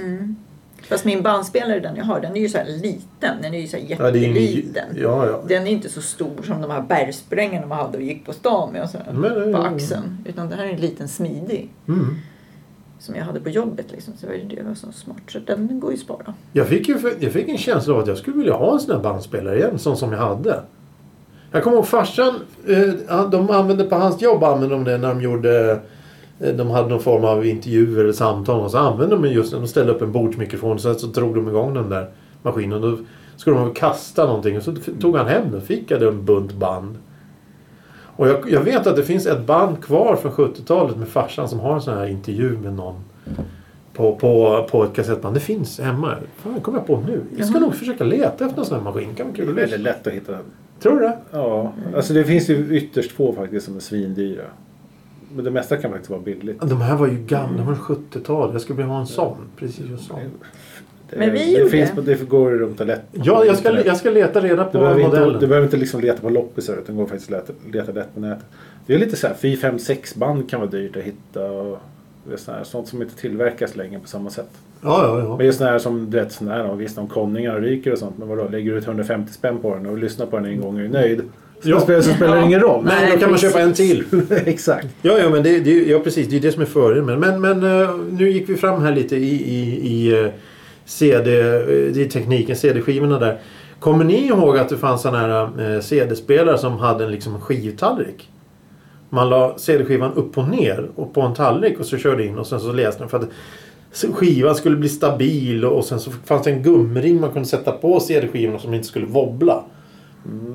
Fast 0.88 1.04
min 1.04 1.22
bandspelare 1.22 1.80
den 1.80 1.96
jag 1.96 2.04
har 2.04 2.20
den 2.20 2.36
är 2.36 2.40
ju 2.40 2.48
så 2.48 2.58
här 2.58 2.64
liten. 2.82 3.42
Den 3.42 3.54
är 3.54 3.58
ju 3.60 3.66
så 3.68 3.76
här 3.76 3.84
Ja, 3.88 4.06
jätteliten. 4.06 4.84
ja, 4.96 5.26
ja. 5.26 5.40
Den 5.48 5.66
är 5.66 5.70
inte 5.70 5.88
så 5.88 6.02
stor 6.02 6.42
som 6.42 6.60
de 6.62 6.70
här 6.70 6.82
bergsprängarna 6.82 7.66
man 7.66 7.78
hade 7.78 7.96
och 7.98 8.02
gick 8.04 8.26
på 8.26 8.32
stan 8.32 8.72
med 8.72 8.82
och 8.82 8.88
så 8.88 8.98
Men, 9.12 9.22
på 9.22 9.28
ja, 9.28 9.46
ja. 9.50 9.58
axeln. 9.66 10.18
Utan 10.28 10.48
det 10.48 10.56
här 10.56 10.64
är 10.64 10.70
en 10.70 10.80
liten 10.80 11.08
smidig. 11.08 11.68
Mm. 11.88 12.16
Som 13.02 13.14
jag 13.14 13.24
hade 13.24 13.40
på 13.40 13.48
jobbet 13.48 13.86
liksom. 13.92 14.14
Så 14.16 14.26
det 14.26 14.32
var 14.32 14.38
ju- 14.38 14.56
det 14.56 14.62
var 14.62 14.74
så 14.74 14.92
smart. 14.92 15.16
Så 15.28 15.38
den 15.46 15.80
går 15.80 15.90
ju 15.90 15.94
att 15.94 16.00
spara. 16.00 16.34
Jag, 16.52 16.66
fick 16.66 16.88
ju, 16.88 16.98
jag 17.20 17.32
fick 17.32 17.48
en 17.48 17.58
känsla 17.58 17.94
av 17.94 18.00
att 18.00 18.06
jag 18.06 18.18
skulle 18.18 18.36
vilja 18.36 18.54
ha 18.54 18.72
en 18.72 18.80
sån 18.80 18.96
här 18.96 19.02
bandspelare 19.02 19.56
igen. 19.58 19.78
Sån 19.78 19.96
som 19.96 20.12
jag 20.12 20.18
hade. 20.18 20.60
Jag 21.50 21.62
kommer 21.64 21.76
ihåg 21.76 21.86
farsan. 21.86 22.34
Eh, 22.68 23.28
de 23.30 23.50
använde 23.50 23.84
på 23.84 23.94
hans 23.96 24.22
jobb 24.22 24.44
använde 24.44 24.74
de 24.74 24.84
det 24.84 24.98
när 24.98 25.08
de 25.08 25.20
gjorde 25.22 25.80
eh, 26.40 26.54
de 26.54 26.70
hade 26.70 26.88
någon 26.88 27.00
form 27.00 27.24
av 27.24 27.46
intervju 27.46 28.00
eller 28.00 28.12
samtal 28.12 28.60
och 28.60 28.70
så 28.70 28.78
använde 28.78 29.16
de 29.16 29.24
just 29.28 29.52
de 29.52 29.66
ställde 29.66 29.92
upp 29.92 30.02
en 30.02 30.12
bordsmikrofon 30.12 30.72
och 30.72 30.80
så, 30.80 30.94
så 30.94 31.06
drog 31.06 31.34
de 31.34 31.48
igång 31.48 31.74
den 31.74 31.88
där 31.88 32.10
maskinen. 32.42 32.80
Då 32.82 32.98
skulle 33.36 33.56
de 33.56 33.74
kasta 33.74 34.26
någonting 34.26 34.56
och 34.56 34.62
så 34.62 34.74
tog 35.00 35.16
han 35.16 35.26
hem 35.26 35.50
den. 35.50 35.60
Fick 35.60 35.90
jag 35.90 36.02
en 36.02 36.24
bunt 36.24 36.52
band. 36.52 36.96
Och 38.22 38.28
jag, 38.28 38.50
jag 38.50 38.60
vet 38.60 38.86
att 38.86 38.96
det 38.96 39.02
finns 39.02 39.26
ett 39.26 39.46
band 39.46 39.84
kvar 39.84 40.16
från 40.16 40.32
70-talet 40.32 40.96
med 40.96 41.08
farsan 41.08 41.48
som 41.48 41.60
har 41.60 41.74
en 41.74 41.80
sån 41.80 41.98
här 41.98 42.06
intervju 42.06 42.58
med 42.58 42.72
någon. 42.74 42.94
På, 43.92 44.14
på, 44.16 44.62
på 44.70 44.84
ett 44.84 44.92
kassettband. 44.94 45.36
Det 45.36 45.40
finns 45.40 45.80
hemma. 45.80 46.14
Fan, 46.36 46.54
det 46.54 46.60
kommer 46.60 46.78
jag 46.78 46.86
på 46.86 47.00
nu. 47.06 47.20
Jag 47.36 47.46
ska 47.46 47.54
Jaha. 47.56 47.64
nog 47.64 47.74
försöka 47.74 48.04
leta 48.04 48.46
efter 48.46 48.58
en 48.60 48.64
sån 48.66 48.76
här 48.76 48.84
maskin. 48.84 49.14
Kan 49.14 49.26
vara 49.26 49.36
Det 49.36 49.42
kul 49.42 49.48
är 49.48 49.52
väldigt 49.52 49.80
lätt 49.80 50.06
att 50.06 50.12
hitta 50.12 50.32
den. 50.32 50.40
Tror 50.80 50.94
du 50.94 51.00
det? 51.00 51.18
Ja, 51.30 51.72
alltså 51.96 52.14
det 52.14 52.24
finns 52.24 52.50
ju 52.50 52.76
ytterst 52.76 53.12
få 53.12 53.32
faktiskt 53.32 53.66
som 53.66 53.76
är 53.76 53.80
svindyra. 53.80 54.44
Men 55.34 55.44
det 55.44 55.50
mesta 55.50 55.76
kan 55.76 55.90
faktiskt 55.90 56.10
vara 56.10 56.20
billigt. 56.20 56.60
De 56.60 56.80
här 56.80 56.96
var 56.96 57.06
ju 57.06 57.16
gamla. 57.16 57.56
De 57.56 57.66
var 57.66 57.74
70-tal. 57.74 58.52
Jag 58.52 58.60
skulle 58.60 58.76
vilja 58.76 58.92
ha 58.92 59.00
en 59.00 59.06
sån. 59.06 59.36
Precis 59.56 59.90
en 59.90 59.98
sån. 59.98 60.18
Det, 61.12 61.18
Men 61.18 61.32
vi 61.32 61.38
det, 61.38 61.50
gjorde- 61.58 61.70
finns, 61.70 61.90
på- 61.90 62.00
det 62.00 62.28
går 62.28 62.50
runt 62.50 62.80
och 62.80 62.86
lätt. 62.86 63.02
Ja, 63.12 63.44
jag 63.44 63.56
ska, 63.56 63.84
jag 63.86 63.96
ska 63.96 64.10
leta 64.10 64.40
reda 64.40 64.64
Du 64.64 64.70
på 64.78 64.78
inte, 64.90 65.02
modellen. 65.08 65.40
du 65.40 65.46
behöver 65.46 65.66
inte 65.66 65.76
liksom 65.76 66.00
leta 66.00 66.20
på 66.20 66.28
loppisar 66.28 66.74
utan 66.82 66.96
går 66.96 67.06
faktiskt 67.06 67.30
leta, 67.30 67.52
leta 67.72 67.92
lätt 67.92 68.14
på 68.14 68.20
nätet. 68.20 68.44
Det 68.86 68.94
är 68.94 68.98
lite 68.98 69.16
så 69.16 69.26
här 69.26 69.34
4, 69.34 69.56
5, 69.56 69.78
6 69.78 70.14
band 70.14 70.50
kan 70.50 70.60
vara 70.60 70.70
dyrt 70.70 70.96
att 70.96 71.02
hitta. 71.02 71.50
Och 71.50 71.78
det 72.24 72.46
här, 72.52 72.64
sånt 72.64 72.88
som 72.88 73.02
inte 73.02 73.16
tillverkas 73.16 73.76
längre 73.76 74.00
på 74.00 74.08
samma 74.08 74.30
sätt. 74.30 74.48
Ja, 74.82 75.04
ja, 75.06 75.18
ja. 75.28 75.36
Men 75.36 75.46
just 75.46 75.58
sån 75.58 75.66
här 75.66 75.78
som 75.78 76.10
du 76.10 76.18
vet, 76.18 76.32
sån 76.32 76.48
här, 76.48 76.74
visst 76.74 76.98
om 76.98 77.08
konningar 77.08 77.60
ryker 77.60 77.92
och 77.92 77.98
sånt. 77.98 78.18
Men 78.18 78.28
vadå, 78.28 78.48
lägger 78.48 78.72
du 78.72 78.78
ut 78.78 78.86
150 78.86 79.32
spänn 79.32 79.58
på 79.58 79.74
den 79.74 79.86
och 79.86 79.98
lyssnar 79.98 80.26
på 80.26 80.36
den 80.36 80.46
en 80.46 80.60
gång 80.60 80.74
och 80.76 80.80
är 80.82 80.88
nöjd. 80.88 81.22
Så 81.62 81.70
Ja. 81.70 81.80
spelar, 81.80 82.00
så 82.00 82.10
spelar 82.14 82.36
det 82.36 82.42
ingen 82.42 82.60
roll. 82.60 82.84
Nej, 82.84 83.10
då 83.12 83.18
kan 83.18 83.30
man 83.30 83.38
köpa 83.38 83.60
en 83.60 83.72
till. 83.72 84.04
Exakt. 84.44 84.86
Ja, 85.02 85.18
ja, 85.18 85.28
men 85.30 85.42
det, 85.42 85.60
det, 85.60 85.70
ja, 85.84 85.98
precis. 85.98 86.28
Det 86.28 86.36
är 86.36 86.40
det 86.40 86.52
som 86.52 86.62
är 86.62 86.66
fördelen. 86.66 87.20
Men, 87.20 87.40
men 87.40 87.80
eh, 87.82 87.90
nu 88.10 88.30
gick 88.30 88.48
vi 88.48 88.56
fram 88.56 88.82
här 88.82 88.94
lite 88.94 89.16
i, 89.16 89.34
i, 89.34 89.88
i 89.92 90.24
eh, 90.24 90.30
CD, 90.84 91.40
eh, 91.40 92.02
i 92.02 92.08
tekniken, 92.12 92.56
CD-skivorna 92.56 93.18
där. 93.18 93.38
Kommer 93.80 94.04
ni 94.04 94.26
ihåg 94.26 94.58
att 94.58 94.68
det 94.68 94.76
fanns 94.76 95.02
sådana 95.02 95.18
här 95.18 95.74
eh, 95.74 95.80
CD-spelare 95.80 96.58
som 96.58 96.78
hade 96.78 97.04
en 97.04 97.10
liksom 97.10 97.40
skivtallrik? 97.40 98.28
Man 99.08 99.28
la 99.28 99.58
CD-skivan 99.58 100.12
upp 100.12 100.38
och 100.38 100.48
ner 100.48 100.90
och 100.94 101.14
på 101.14 101.20
en 101.20 101.34
tallrik 101.34 101.80
och 101.80 101.86
så 101.86 101.96
körde 101.96 102.26
in 102.26 102.38
och 102.38 102.46
sen 102.46 102.60
så 102.60 102.72
läste 102.72 103.02
den 103.02 103.08
för 103.08 103.18
att 103.18 103.28
skivan 104.14 104.54
skulle 104.54 104.76
bli 104.76 104.88
stabil 104.88 105.64
och 105.64 105.84
sen 105.84 106.00
så 106.00 106.10
fanns 106.10 106.42
det 106.42 106.50
en 106.50 106.62
gummiring 106.62 107.20
man 107.20 107.32
kunde 107.32 107.48
sätta 107.48 107.72
på 107.72 108.00
CD-skivorna 108.00 108.58
som 108.58 108.74
inte 108.74 108.86
skulle 108.86 109.06
wobbla. 109.06 109.64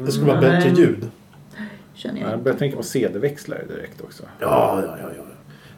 Det 0.05 0.11
skulle 0.11 0.27
vara 0.27 0.41
bättre 0.41 0.69
ljud. 0.69 1.09
Känner 1.93 2.21
jag 2.21 2.31
Jag 2.31 2.43
börjar 2.43 2.57
tänka 2.57 2.77
på 2.77 2.83
CD-växlare 2.83 3.61
direkt 3.75 4.01
också. 4.01 4.23
Ja, 4.39 4.81
ja, 4.85 4.97
ja, 5.01 5.09
ja. 5.17 5.23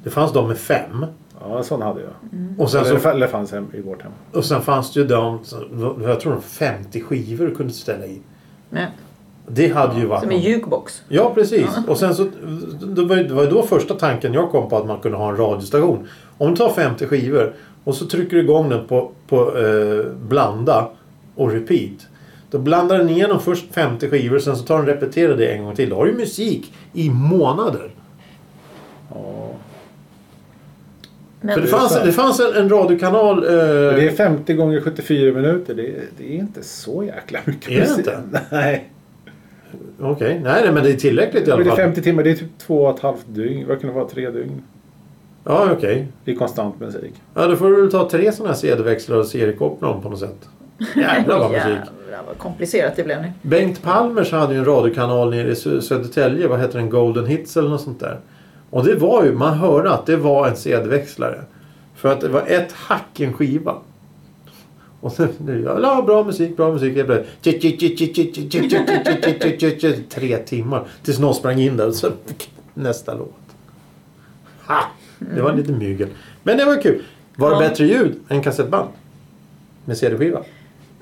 Det 0.04 0.10
fanns 0.10 0.34
de 0.34 0.48
med 0.48 0.58
fem. 0.58 1.06
Ja, 1.42 1.58
en 1.58 1.64
sån 1.64 1.82
hade 1.82 2.02
jag. 2.02 2.10
Och 2.58 2.70
sen, 2.72 2.86
Eller, 2.86 3.00
så, 3.00 3.10
eller 3.10 3.28
fanns 3.28 3.52
hem 3.52 3.68
i 3.74 3.82
vårt 3.82 4.02
hem. 4.02 4.12
och 4.34 4.46
sen 4.46 4.62
fanns 4.62 4.94
det 4.94 5.00
ju 5.00 5.08
de, 5.08 5.40
jag 6.04 6.20
tror 6.20 6.34
de 6.34 6.42
50 6.42 7.02
skivor 7.02 7.46
du 7.46 7.56
kunde 7.56 7.74
ställa 7.74 8.06
in. 8.06 8.24
Men, 8.70 8.92
Det 9.48 9.68
hade 9.68 10.00
ju 10.00 10.06
varit 10.06 10.22
som 10.22 10.32
en 10.32 10.40
jukebox. 10.40 11.02
Ja, 11.10 11.32
precis. 11.36 11.68
Och 11.88 11.98
sen 11.98 12.16
så, 12.16 12.28
det 12.96 13.04
var 13.04 13.16
ju 13.16 13.24
det 13.24 13.34
var 13.34 13.44
ju 13.44 13.50
då 13.50 13.64
första 13.64 13.94
tanken 13.94 14.34
jag 14.34 14.52
kom 14.52 14.70
på 14.70 14.78
att 14.78 14.86
man 14.88 15.00
kunde 15.00 15.18
ha 15.18 15.30
en 15.30 15.38
radiostation. 15.38 16.08
Om 16.38 16.50
du 16.50 16.56
tar 16.56 16.70
50 16.70 17.06
skivor 17.06 17.54
och 17.84 17.96
så 17.96 18.06
trycker 18.06 18.38
du 18.38 18.44
igång 18.44 18.70
den 18.70 18.88
på, 18.88 19.12
på 19.28 19.58
eh, 19.58 20.06
blanda 20.28 20.90
och 21.36 21.52
repeat. 21.52 22.08
Då 22.52 22.58
blandar 22.60 22.98
den 22.98 23.10
igenom 23.10 23.40
först 23.40 23.74
50 23.74 24.10
skivor 24.10 24.40
sen 24.40 24.56
så 24.56 24.64
tar 24.64 24.78
den 24.78 24.86
repeterar 24.86 25.38
det 25.38 25.48
en 25.48 25.64
gång 25.64 25.76
till. 25.76 25.90
Då 25.90 25.96
har 25.96 26.06
du 26.06 26.14
musik 26.14 26.74
i 26.94 27.10
månader. 27.10 27.92
Ja. 29.10 29.39
Men, 31.42 31.56
För 31.56 31.62
det 31.62 31.68
fanns, 31.68 32.02
det 32.04 32.12
fanns 32.12 32.40
en, 32.40 32.54
en 32.54 32.70
radiokanal. 32.70 33.38
Eh, 33.44 33.50
Det 33.96 34.08
är 34.08 34.12
50 34.16 34.54
gånger 34.54 34.82
74 34.82 35.34
minuter. 35.34 35.74
Det 35.74 35.88
är, 35.88 36.02
det 36.18 36.24
är 36.36 36.38
inte 36.40 36.64
så 36.64 37.04
jäkla 37.04 37.40
mycket 37.46 37.70
Är 37.70 37.80
det 37.82 37.98
inte? 38.00 38.20
Nej. 38.52 38.90
Okej, 40.02 40.40
nej, 40.44 40.62
nej 40.64 40.72
men 40.74 40.84
det 40.84 40.90
är 40.92 40.94
tillräckligt 40.96 41.48
i 41.48 41.52
alla 41.52 41.58
Men 41.58 41.68
det 41.68 41.72
är 41.74 41.76
fall. 41.76 41.86
50 41.86 42.02
timmar. 42.02 42.24
Det 42.24 42.32
är 42.32 42.36
typ 42.36 42.58
två 42.58 42.84
och 42.86 42.96
ett 42.96 43.02
halvt 43.02 43.26
dygn. 43.28 43.68
Vad 43.68 43.82
kan 43.82 43.90
det 43.90 43.96
vara? 43.96 44.08
Tre 44.10 44.30
dygn. 44.30 44.62
Ja, 45.44 45.68
okej. 45.72 46.08
Det 46.26 46.32
är 46.32 46.36
konstant 46.36 46.80
musik. 46.80 47.14
Ja, 47.34 47.48
då 47.48 47.56
får 47.56 47.70
du 47.70 47.82
väl 47.82 47.92
ta 47.92 48.10
tre 48.10 48.32
sådana 48.32 48.54
här 48.54 48.60
CD-växlar 48.60 49.18
och 49.18 49.26
seriekoppla 49.26 49.88
dem 49.88 50.02
på 50.02 50.10
något 50.10 50.20
sätt. 50.20 50.50
Jävlar 50.96 51.40
vad 51.40 51.52
musik. 51.52 51.64
Jävlar 51.66 52.24
vad 52.28 52.38
komplicerat 52.38 52.96
det 52.96 53.04
blev 53.04 53.22
nu. 53.22 53.32
Bengt 53.42 53.82
Palmers 53.84 54.32
hade 54.32 54.54
ju 54.54 54.60
en 54.60 54.66
radiokanal 54.66 55.30
nere 55.30 55.48
i 55.52 55.54
Sö- 55.54 55.80
Södertälje. 55.82 56.48
Vad 56.48 56.60
heter 56.60 56.80
den? 56.80 56.90
Golden 56.90 57.26
Hits 57.26 57.58
eller 57.58 57.70
något 57.70 57.82
sånt 57.82 58.00
där. 58.00 58.18
Och 58.70 58.86
det 58.86 58.96
var 58.96 59.24
ju, 59.24 59.34
man 59.34 59.58
hörde 59.58 59.92
att 59.92 60.06
det 60.06 60.18
var 60.18 60.48
en 60.48 60.56
CD-växlare. 60.56 61.42
För 61.96 62.12
att 62.12 62.22
det 62.22 62.28
var 62.30 62.44
ett 62.48 62.72
hack 62.72 63.20
i 63.20 63.26
en 63.26 63.34
skiva. 63.34 63.76
Och 65.02 65.12
sen, 65.12 65.30
ja, 65.82 66.02
bra 66.02 66.24
musik, 66.24 66.58
bra 66.58 66.72
musik. 66.74 66.98
Tre 70.10 70.38
timmar. 70.38 70.84
Tills 71.04 71.20
någon 71.20 71.34
sprang 71.36 71.60
in 71.60 71.78
där 71.78 71.88
och 71.88 71.96
så 71.96 72.12
nästa 72.74 73.14
låt. 73.14 73.34
Ha! 74.68 74.80
Det 75.36 75.42
var 75.42 75.54
lite 75.54 75.72
mygel. 75.72 76.08
Men 76.44 76.58
det 76.58 76.66
var 76.66 76.82
kul. 76.82 77.04
Var 77.36 77.50
det 77.50 77.56
Ja. 77.56 77.70
bättre 77.70 77.86
ljud 77.86 78.16
än 78.30 78.42
kassettband? 78.44 78.90
Med 79.86 79.98
CD-skiva? 79.98 80.44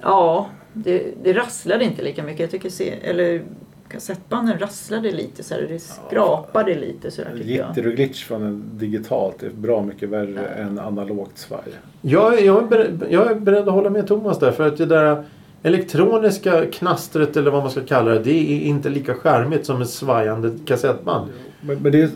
Ja, 0.02 0.50
det, 0.74 1.04
det 1.24 1.34
rasslade 1.34 1.84
inte 1.84 2.02
lika 2.04 2.24
mycket. 2.24 2.40
Jag 2.40 2.52
tycker 2.52 2.70
se, 2.70 2.90
eller 3.02 3.42
kassettbanden 3.90 4.60
rasslade 4.60 5.12
lite 5.12 5.44
så 5.44 5.54
här, 5.54 5.62
det 5.70 5.80
skrapade 5.80 6.76
lite 6.76 7.12
så 7.12 7.22
där. 7.22 7.42
Jitter 7.44 7.88
och 7.88 7.94
glitch 7.94 8.24
från 8.26 8.44
en 8.44 8.64
digitalt 8.74 9.44
är 9.44 9.50
bra 9.50 9.82
mycket 9.84 10.10
värre 10.10 10.46
än 10.48 10.80
analogt 10.80 11.38
svaj. 11.38 11.60
Jag, 12.02 12.42
jag, 12.42 12.64
är 12.64 12.68
beredd, 12.68 13.04
jag 13.10 13.32
är 13.32 13.36
beredd 13.36 13.68
att 13.68 13.74
hålla 13.74 13.90
med 13.90 14.08
Thomas 14.08 14.40
där. 14.40 14.52
För 14.52 14.68
att 14.68 14.78
det 14.78 14.86
där 14.86 15.24
elektroniska 15.64 16.66
knastret 16.66 17.38
eller 17.38 17.52
vad 17.52 17.62
man 17.62 17.72
ska 17.72 17.82
kalla 17.82 18.12
det. 18.12 18.20
Det 18.20 18.32
är 18.54 18.62
inte 18.62 18.90
lika 18.90 19.14
charmigt 19.14 19.66
som 19.66 19.82
ett 19.82 19.90
svajande 19.90 20.52
kassettband. 20.66 21.30
Men, 21.62 21.78
men 21.78 21.92
det, 21.92 22.02
är, 22.02 22.10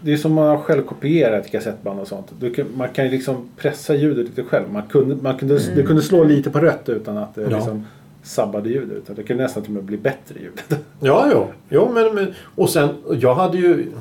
det 0.00 0.12
är 0.12 0.16
som 0.16 0.32
man 0.32 0.48
har 0.48 0.58
själv 0.58 0.82
kopierat 0.82 1.50
kassettband 1.50 2.00
och 2.00 2.08
sånt. 2.08 2.26
Du 2.38 2.54
kan, 2.54 2.66
man 2.76 2.88
kan 2.88 3.04
ju 3.04 3.10
liksom 3.10 3.48
pressa 3.56 3.94
ljudet 3.94 4.26
lite 4.26 4.42
själv. 4.42 4.72
Man 4.72 4.82
kunde, 4.82 5.16
man 5.16 5.38
kunde, 5.38 5.58
Du 5.74 5.86
kunde 5.86 6.02
slå 6.02 6.24
lite 6.24 6.50
på 6.50 6.58
rött 6.58 6.88
utan 6.88 7.16
att 7.16 7.34
det 7.34 7.42
Ja. 7.42 7.48
liksom 7.48 7.86
sabbade 8.22 8.68
ljudet. 8.68 8.98
Utan 8.98 9.16
Det 9.16 9.22
kunde 9.22 9.42
nästan 9.42 9.62
till 9.62 9.70
och 9.70 9.74
med 9.74 9.84
bli 9.84 9.96
bättre 9.96 10.40
ljud. 10.40 10.60
Ja, 11.00 11.28
ja. 11.32 11.46
Jo, 11.68 11.90
men, 11.94 12.14
men, 12.14 12.34
och 12.54 12.70
sen, 12.70 12.88
jag 13.20 13.34
hade 13.34 13.58
ju... 13.58 13.92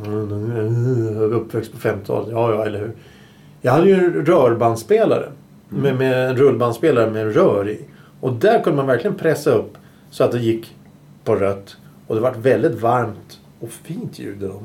Uppväxt 1.32 1.72
på 1.72 1.78
50-talet. 1.78 2.28
Ja, 2.32 2.51
ja, 2.54 2.66
eller 2.66 2.80
hur. 2.80 2.92
Jag 3.62 3.72
hade 3.72 3.88
ju 3.88 3.94
en 3.94 4.25
rörbandspelare. 4.25 5.32
Med, 5.70 5.96
med 5.96 6.30
en 6.30 6.38
rullbandspelare 6.38 7.12
med 7.12 7.34
rör 7.36 7.70
i. 7.70 7.80
Och 8.20 8.34
där 8.34 8.63
kunde 8.63 8.78
man 8.78 8.88
verkligen 8.88 9.16
pressa 9.16 9.51
upp 9.51 9.78
så 10.10 10.24
att 10.24 10.32
det 10.32 10.40
gick 10.40 10.75
på 11.24 11.36
rött. 11.36 11.78
Och 12.08 12.16
det 12.16 12.22
var 12.22 12.32
väldigt 12.32 12.82
varmt 12.82 13.40
och 13.60 13.70
fint 13.70 14.20
ljud 14.20 14.44
i 14.44 14.48
dem. 14.48 14.63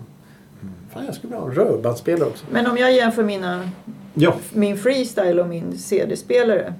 Fan, 0.92 1.04
jag 1.06 1.14
skulle 1.14 1.30
vilja 1.30 1.40
ha 1.44 1.48
en 1.50 1.54
rörbandspelare 1.54 2.28
också. 2.28 2.44
Men 2.50 2.66
om 2.66 2.76
jag 2.76 2.92
jämför 2.94 3.22
mina, 3.24 3.68
Ja. 4.14 4.34
min 4.52 4.76
freestyle 4.78 5.40
och 5.40 5.48
min 5.48 5.78
CD-spelare 5.78 6.74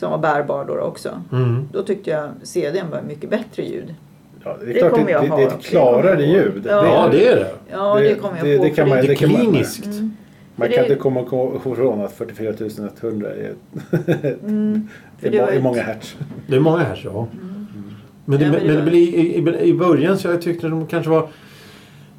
som 0.00 0.10
var 0.10 0.18
bärbar 0.18 0.64
då 0.64 0.74
också. 0.78 1.22
Mm. 1.32 1.68
Då 1.72 1.82
tyckte 1.82 2.10
jag 2.10 2.28
CDn 2.42 2.90
var 2.90 3.02
mycket 3.02 3.30
bättre 3.30 3.62
ljud. 3.62 3.94
Ja, 4.44 4.56
det 4.60 4.70
är 4.70 4.74
Det 4.74 4.78
klart 4.80 4.90
kommer 4.92 5.04
det, 5.06 5.12
jag 5.12 5.22
det, 5.22 5.28
ha. 5.28 5.36
det 5.36 5.42
är 5.42 5.46
ett 5.48 5.62
klarare 5.64 6.22
ljud. 6.26 6.66
Ja. 6.68 6.84
Ja, 6.86 7.08
det 7.12 7.28
är 7.28 7.36
det. 7.36 7.50
Ja, 7.70 7.94
det, 8.00 8.14
kommer 8.14 8.36
jag 8.38 8.46
det, 8.46 8.56
på. 8.58 8.64
det 8.64 8.70
kan 8.70 8.88
man, 8.88 8.98
Det 8.98 9.04
är 9.04 9.08
det 9.08 9.14
kan 9.14 9.32
man, 9.32 9.40
kliniskt. 9.40 9.86
Mm. 9.86 10.16
man 10.56 10.68
kan 10.68 10.82
inte 10.82 10.94
komma 10.94 11.20
ifrån 11.66 12.00
att 12.00 12.12
44 12.12 12.52
100 13.02 13.28
är, 13.30 13.52
Mm. 14.42 14.88
Är, 15.22 15.32
är 15.34 15.52
ett- 15.56 15.62
många 15.62 15.82
hertz. 15.82 16.16
Det 16.46 16.56
är 16.56 16.60
många 16.60 16.78
här, 16.78 17.00
ja. 17.04 17.26
Men, 18.24 18.38
det, 18.38 18.44
Ja, 18.44 18.52
men 18.52 18.74
men, 18.76 18.84
blir 18.84 18.98
i, 18.98 19.36
i, 19.36 19.68
i 19.68 19.74
början 19.74 20.18
så 20.18 20.28
jag 20.28 20.42
tyckte 20.42 20.68
de 20.68 20.86
kanske 20.86 21.10
var... 21.10 21.28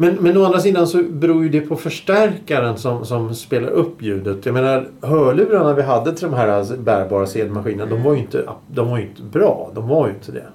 Men, 0.01 0.15
men 0.15 0.37
å 0.37 0.43
andra 0.45 0.59
sidan 0.59 0.87
så 0.87 1.03
beror 1.03 1.43
ju 1.43 1.49
det 1.49 1.61
på 1.61 1.75
förstärkaren 1.75 2.77
som, 2.77 3.05
som 3.05 3.35
spelar 3.35 3.69
upp 3.69 4.01
ljudet. 4.01 4.45
Jag 4.45 4.53
menar 4.53 4.87
hörlurarna 5.01 5.73
vi 5.73 5.81
hade 5.81 6.15
till 6.15 6.29
de 6.29 6.33
här 6.33 6.77
bärbara 6.77 7.25
CD-maskinerna 7.25 7.89
de 7.89 8.03
var 8.03 8.13
ju 8.13 8.19
inte, 8.19 8.49
de 8.67 8.89
var 8.89 8.97
ju 8.97 9.03
inte 9.03 9.21
bra. 9.21 9.71
De 9.75 9.87
var 9.87 10.07
ju 10.07 10.13
inte 10.13 10.31
det. 10.31 10.45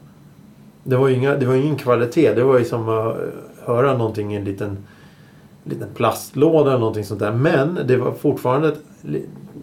Det 0.85 0.97
var 0.97 1.09
ju 1.09 1.15
inga, 1.15 1.37
det 1.37 1.47
var 1.47 1.55
ingen 1.55 1.77
kvalitet. 1.77 2.35
Det 2.35 2.45
var 2.45 2.59
ju 2.59 2.65
som 2.65 2.89
att 2.89 3.17
eh, 3.17 3.23
höra 3.65 3.97
någonting 3.97 4.35
i 4.35 4.37
en 4.37 4.45
liten, 4.45 4.79
liten 5.65 5.89
plastlåda 5.95 6.71
eller 6.71 6.81
någonting 6.81 7.05
sånt 7.05 7.21
där. 7.21 7.33
Men 7.33 7.79
det 7.87 7.97
var 7.97 8.13
fortfarande 8.13 8.69
ett 8.69 8.81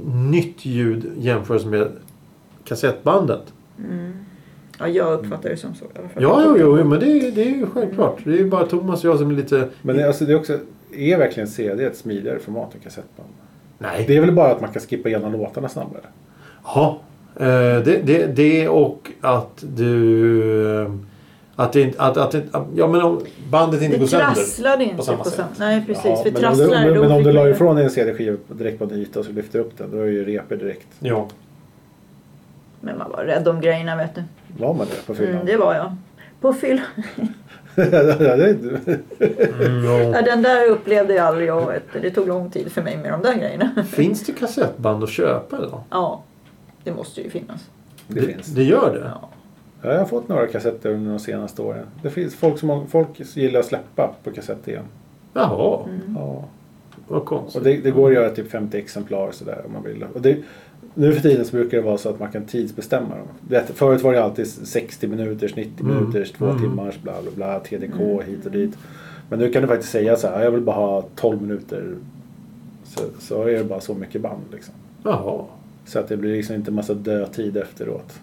nytt 0.06 0.66
ljud 0.66 1.12
jämfört 1.18 1.66
med 1.66 1.88
kassettbandet. 2.64 3.54
Mm. 3.80 4.13
Ja, 4.80 4.88
jag 4.88 5.14
uppfattar 5.20 5.50
det 5.50 5.58
som 5.58 5.76
så. 5.76 5.86
Ja, 5.96 6.42
jo, 6.46 6.56
jo, 6.60 6.78
jo, 6.80 6.84
men 6.84 7.00
det, 7.00 7.06
är- 7.06 7.32
det 7.32 7.42
är 7.42 7.50
ju 7.50 7.66
självklart. 7.68 8.18
Det 8.24 8.32
är 8.32 8.38
ju 8.38 8.50
bara 8.50 8.66
Thomas 8.66 9.04
och 9.04 9.10
jag 9.12 9.20
som 9.20 9.30
är 9.32 9.36
lite... 9.36 9.68
Men 9.82 9.98
det, 9.98 10.08
alltså, 10.08 10.26
det 10.26 10.32
är 10.32 10.36
också, 10.38 10.58
är 10.98 11.18
verkligen 11.18 11.48
CD 11.48 11.84
ett 11.86 11.98
smidigare 11.98 12.40
format 12.40 12.74
än 12.76 12.80
kassettband? 12.80 13.30
Nej. 13.78 14.04
Det 14.08 14.18
är 14.18 14.22
väl 14.22 14.32
bara 14.32 14.52
att 14.52 14.62
man 14.62 14.72
kan 14.74 14.82
skippa 14.82 15.10
igenom 15.10 15.32
låtarna 15.32 15.70
snabbare? 15.70 16.02
Ja. 16.64 17.00
Eh, 17.36 17.46
Det, 17.46 18.02
det, 18.06 18.36
det 18.36 18.68
och 18.70 19.12
att 19.22 19.64
du... 19.76 20.82
eh, 20.82 20.92
Att 21.56 21.74
det 21.74 21.82
inte... 21.82 22.02
Att, 22.02 22.18
att, 22.18 22.32
det- 22.32 22.44
att, 22.52 22.68
ja, 22.76 22.88
men 22.88 23.02
om 23.02 23.22
bandet 23.50 23.82
inte 23.82 23.98
går 23.98 24.04
Det 24.06 24.10
sönder. 24.10 24.26
trasslade 24.34 24.84
inte 24.84 24.96
på 24.96 25.02
på 25.02 25.04
samma 25.06 25.24
samma, 25.24 25.48
sätt. 25.50 25.60
Nej, 25.60 25.84
precis. 25.88 26.06
Ja, 26.06 26.16
för 26.16 26.32
men, 26.32 26.46
om 26.46 26.58
du, 26.58 26.66
trasslar, 26.66 26.86
men, 26.86 26.94
då 26.96 27.02
men 27.02 27.12
om 27.12 27.24
du 27.24 27.32
la 27.32 27.50
ifrån 27.50 27.78
en 27.78 27.90
CD-skiva 27.90 28.38
direkt 28.48 28.78
på 28.80 28.84
en 28.84 28.92
yta 28.92 29.20
och 29.20 29.26
så 29.26 29.32
lyfter 29.32 29.60
upp 29.60 29.78
den, 29.78 29.92
då 29.92 29.98
är 29.98 30.06
ju 30.06 30.26
repor 30.26 30.56
direkt. 30.56 30.88
Ja. 31.00 31.28
Men 32.82 32.98
man 32.98 33.12
var 33.12 33.24
rädd 33.24 33.48
om 33.48 33.62
grejerna, 33.62 33.96
vet 33.96 34.16
du. 34.16 34.24
Var 34.58 34.74
man 34.74 34.88
det 34.88 35.08
på 35.08 35.16
fyllan? 35.16 35.34
Mm, 35.34 35.46
det 35.46 35.58
var 35.58 35.76
jag. 35.76 35.96
På 36.42 36.54
fyll. 36.54 36.82
Ja, 37.76 37.84
det 37.86 38.50
är- 38.50 38.54
Mm, 39.68 39.86
ja. 39.86 40.00
Ja, 40.02 40.22
den 40.22 40.42
där 40.42 40.70
upplevde 40.70 41.14
jag 41.14 41.26
aldrig 41.26 41.48
jag. 41.48 41.80
Det 42.02 42.12
tog 42.12 42.28
lång 42.28 42.50
tid 42.52 42.72
för 42.72 42.82
mig 42.82 42.98
med 42.98 43.12
de 43.12 43.22
där 43.22 43.34
grejerna. 43.36 43.84
Finns 43.88 44.24
det 44.26 44.32
kassettband 44.32 45.04
att 45.04 45.10
köpa 45.10 45.58
idag? 45.58 45.82
Ja, 45.90 46.22
det 46.84 46.92
måste 46.92 47.22
ju 47.22 47.30
finnas. 47.30 47.70
det 48.08 48.22
finns. 48.22 48.48
Det 48.48 48.64
gör 48.64 48.94
det? 48.94 49.00
Ja. 49.22 49.30
Ja, 49.82 49.92
jag 49.92 50.00
har 50.00 50.06
fått 50.06 50.28
några 50.30 50.48
kassetter 50.48 50.90
under 50.90 51.10
de 51.12 51.20
senaste 51.20 51.62
åren. 51.62 51.86
Det 52.02 52.10
finns 52.10 52.36
folk 52.36 52.60
som 52.60 52.88
folk 52.88 53.08
gillar 53.36 53.60
att 53.60 53.66
släppa 53.66 54.14
på 54.24 54.32
kassett 54.32 54.68
igen. 54.68 54.84
Jaha, 55.34 55.80
Ja. 56.16 56.44
vad 57.08 57.26
konstigt. 57.26 57.56
Och 57.56 57.64
det, 57.64 57.78
det 57.78 57.92
går 57.92 58.08
att 58.10 58.16
göra 58.16 58.30
typ 58.30 58.52
50 58.52 58.78
exemplar 58.78 59.32
sådär 59.32 59.62
om 59.66 59.74
man 59.74 59.84
vill. 59.84 60.06
Och 60.14 60.22
det, 60.22 60.38
nu 60.96 61.14
för 61.14 61.22
tiden 61.22 61.46
så 61.46 61.52
brukar 61.52 61.78
det 61.78 61.84
vara 61.84 61.98
så 61.98 62.10
att 62.10 62.20
man 62.20 62.32
kan 62.32 62.46
tidsbestämma 62.46 63.16
dem. 63.18 63.28
Det, 63.42 63.64
förut 63.76 64.02
var 64.02 64.14
det 64.14 64.24
alltid 64.24 64.48
60 64.48 65.08
minuters, 65.08 65.56
90 65.56 65.72
Mm. 65.86 65.96
minuters, 65.96 66.32
2 66.32 66.46
Mm. 66.46 66.62
timmars, 66.62 67.02
bla 67.02 67.22
bla 67.22 67.32
bla, 67.36 67.60
TDK 67.60 68.22
hit 68.26 68.46
och 68.46 68.52
dit. 68.52 68.78
Men 69.30 69.40
nu 69.40 69.52
kan 69.52 69.62
du 69.62 69.68
faktiskt 69.68 69.92
säga 69.92 70.16
så 70.16 70.28
här, 70.28 70.44
jag 70.44 70.52
vill 70.52 70.62
bara 70.62 70.76
ha 70.76 71.06
12 71.16 71.42
minuter. 71.42 71.96
Så, 72.86 73.02
så 73.20 73.44
är 73.44 73.54
det 73.58 73.64
bara 73.64 73.80
så 73.82 73.94
mycket 73.94 74.22
band 74.22 74.42
liksom. 74.52 74.74
Jaha. 75.04 75.46
Så 75.86 76.00
att 76.00 76.08
det 76.08 76.18
blir 76.18 76.36
liksom 76.38 76.56
inte 76.56 76.72
massa 76.72 76.94
dödtid 76.94 77.58
efteråt. 77.58 78.20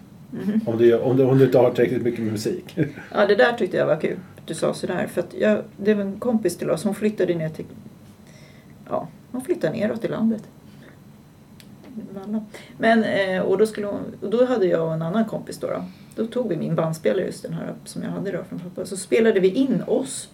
Om, 0.65 0.77
du, 0.77 0.99
om, 0.99 1.17
du, 1.17 1.23
om 1.23 1.37
du 1.37 1.45
inte 1.45 1.57
har 1.57 1.71
tillräckligt 1.71 2.03
mycket 2.03 2.19
musik. 2.25 2.77
ja, 3.13 3.25
det 3.27 3.35
där 3.35 3.53
tyckte 3.53 3.77
jag 3.77 3.85
var 3.85 3.95
kul. 4.01 4.17
att 4.37 4.47
Du 4.47 4.53
sa 4.53 4.73
sådär. 4.73 5.07
För 5.07 5.21
att 5.21 5.33
jag, 5.39 5.61
det 5.77 5.93
var 5.93 6.01
en 6.01 6.19
kompis 6.19 6.57
till 6.57 6.69
oss. 6.69 6.83
Hon 6.83 6.95
flyttade 6.95 7.35
ner 7.35 7.49
till... 7.49 7.65
Ja, 8.89 9.07
hon 9.31 9.41
flyttade 9.41 9.77
neråt 9.77 10.05
i 10.05 10.07
landet. 10.07 10.43
Valla. 12.11 12.45
Men, 12.77 13.03
eh, 13.03 13.41
och 13.41 13.57
då, 13.57 13.65
skulle 13.65 13.87
hon, 13.87 14.01
och 14.21 14.29
då 14.29 14.45
hade 14.45 14.65
jag 14.65 14.85
och 14.87 14.93
en 14.93 15.01
annan 15.01 15.25
kompis 15.25 15.57
då, 15.57 15.67
då. 15.67 15.83
Då 16.15 16.25
tog 16.25 16.49
vi 16.49 16.57
min 16.57 16.75
bandspelare, 16.75 17.25
just 17.25 17.43
den 17.43 17.53
här 17.53 17.73
som 17.85 18.03
jag 18.03 18.09
hade 18.09 18.31
då 18.31 18.43
från 18.43 18.59
pappa. 18.59 18.85
Så 18.85 18.97
spelade 18.97 19.39
vi 19.39 19.47
in 19.49 19.83
oss 19.87 20.29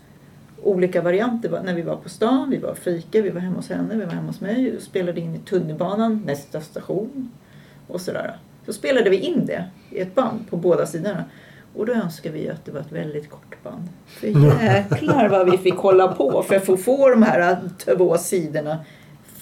olika 0.63 1.01
varianter 1.01 1.49
va- 1.49 1.61
när 1.65 1.73
vi 1.73 1.81
var 1.81 1.95
på 1.95 2.09
stan, 2.09 2.49
vi 2.49 2.57
var 2.57 2.73
fika, 2.73 3.21
vi 3.21 3.29
var 3.29 3.41
hemma 3.41 3.55
hos 3.55 3.69
henne, 3.69 3.95
vi 3.95 4.05
var 4.05 4.11
hemma 4.11 4.27
hos 4.27 4.41
mig 4.41 4.75
och 4.75 4.81
spelade 4.81 5.19
in 5.21 5.35
i 5.35 5.39
tunnelbanan, 5.39 6.23
nästa 6.25 6.61
station 6.61 7.31
och 7.87 8.01
sådär. 8.01 8.37
Så 8.65 8.73
spelade 8.73 9.09
vi 9.09 9.17
in 9.17 9.45
det 9.45 9.65
i 9.91 9.99
ett 9.99 10.15
band 10.15 10.49
på 10.49 10.57
båda 10.57 10.85
sidorna. 10.85 11.23
Och 11.75 11.85
då 11.85 11.93
önskar 11.93 12.31
vi 12.31 12.49
att 12.49 12.65
det 12.65 12.71
var 12.71 12.79
ett 12.79 12.91
väldigt 12.91 13.29
kort 13.29 13.63
band. 13.63 13.87
För 14.05 14.27
jäklar 14.63 15.29
vad 15.29 15.51
vi 15.51 15.57
fick 15.57 15.75
hålla 15.75 16.07
på 16.07 16.43
för 16.43 16.55
att 16.55 16.65
få, 16.65 16.77
få 16.77 17.09
de 17.09 17.23
här 17.23 17.59
två 17.77 18.17
sidorna 18.17 18.77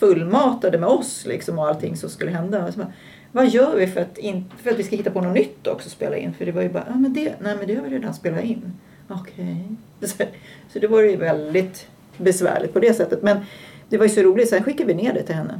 fullmatade 0.05 0.77
med 0.77 0.89
oss 0.89 1.25
liksom 1.25 1.59
och 1.59 1.67
allting 1.67 1.95
som 1.95 2.09
skulle 2.09 2.31
hända. 2.31 2.71
Så 2.71 2.77
bara, 2.77 2.93
vad 3.31 3.47
gör 3.47 3.75
vi 3.75 3.87
för 3.87 4.01
att, 4.01 4.17
in, 4.17 4.45
för 4.63 4.71
att 4.71 4.79
vi 4.79 4.83
ska 4.83 4.95
hitta 4.95 5.11
på 5.11 5.21
något 5.21 5.33
nytt 5.33 5.67
också 5.67 5.87
att 5.87 5.91
spela 5.91 6.17
in? 6.17 6.33
För 6.33 6.45
det 6.45 6.51
var 6.51 6.61
ju 6.61 6.69
bara, 6.69 6.83
ja 6.89 6.95
men 6.95 7.13
det, 7.13 7.33
nej 7.39 7.55
men 7.57 7.67
det 7.67 7.75
har 7.75 7.83
vi 7.83 7.89
redan 7.89 8.13
spelat 8.13 8.43
in. 8.43 8.73
Okej. 9.07 9.65
Så, 10.01 10.23
så 10.73 10.79
det 10.79 10.87
var 10.87 11.01
ju 11.01 11.15
väldigt 11.15 11.87
besvärligt 12.17 12.73
på 12.73 12.79
det 12.79 12.93
sättet. 12.93 13.21
Men 13.21 13.37
det 13.89 13.97
var 13.97 14.05
ju 14.05 14.09
så 14.09 14.21
roligt, 14.21 14.49
sen 14.49 14.63
skickade 14.63 14.93
vi 14.93 15.03
ner 15.03 15.13
det 15.13 15.23
till 15.23 15.35
henne. 15.35 15.59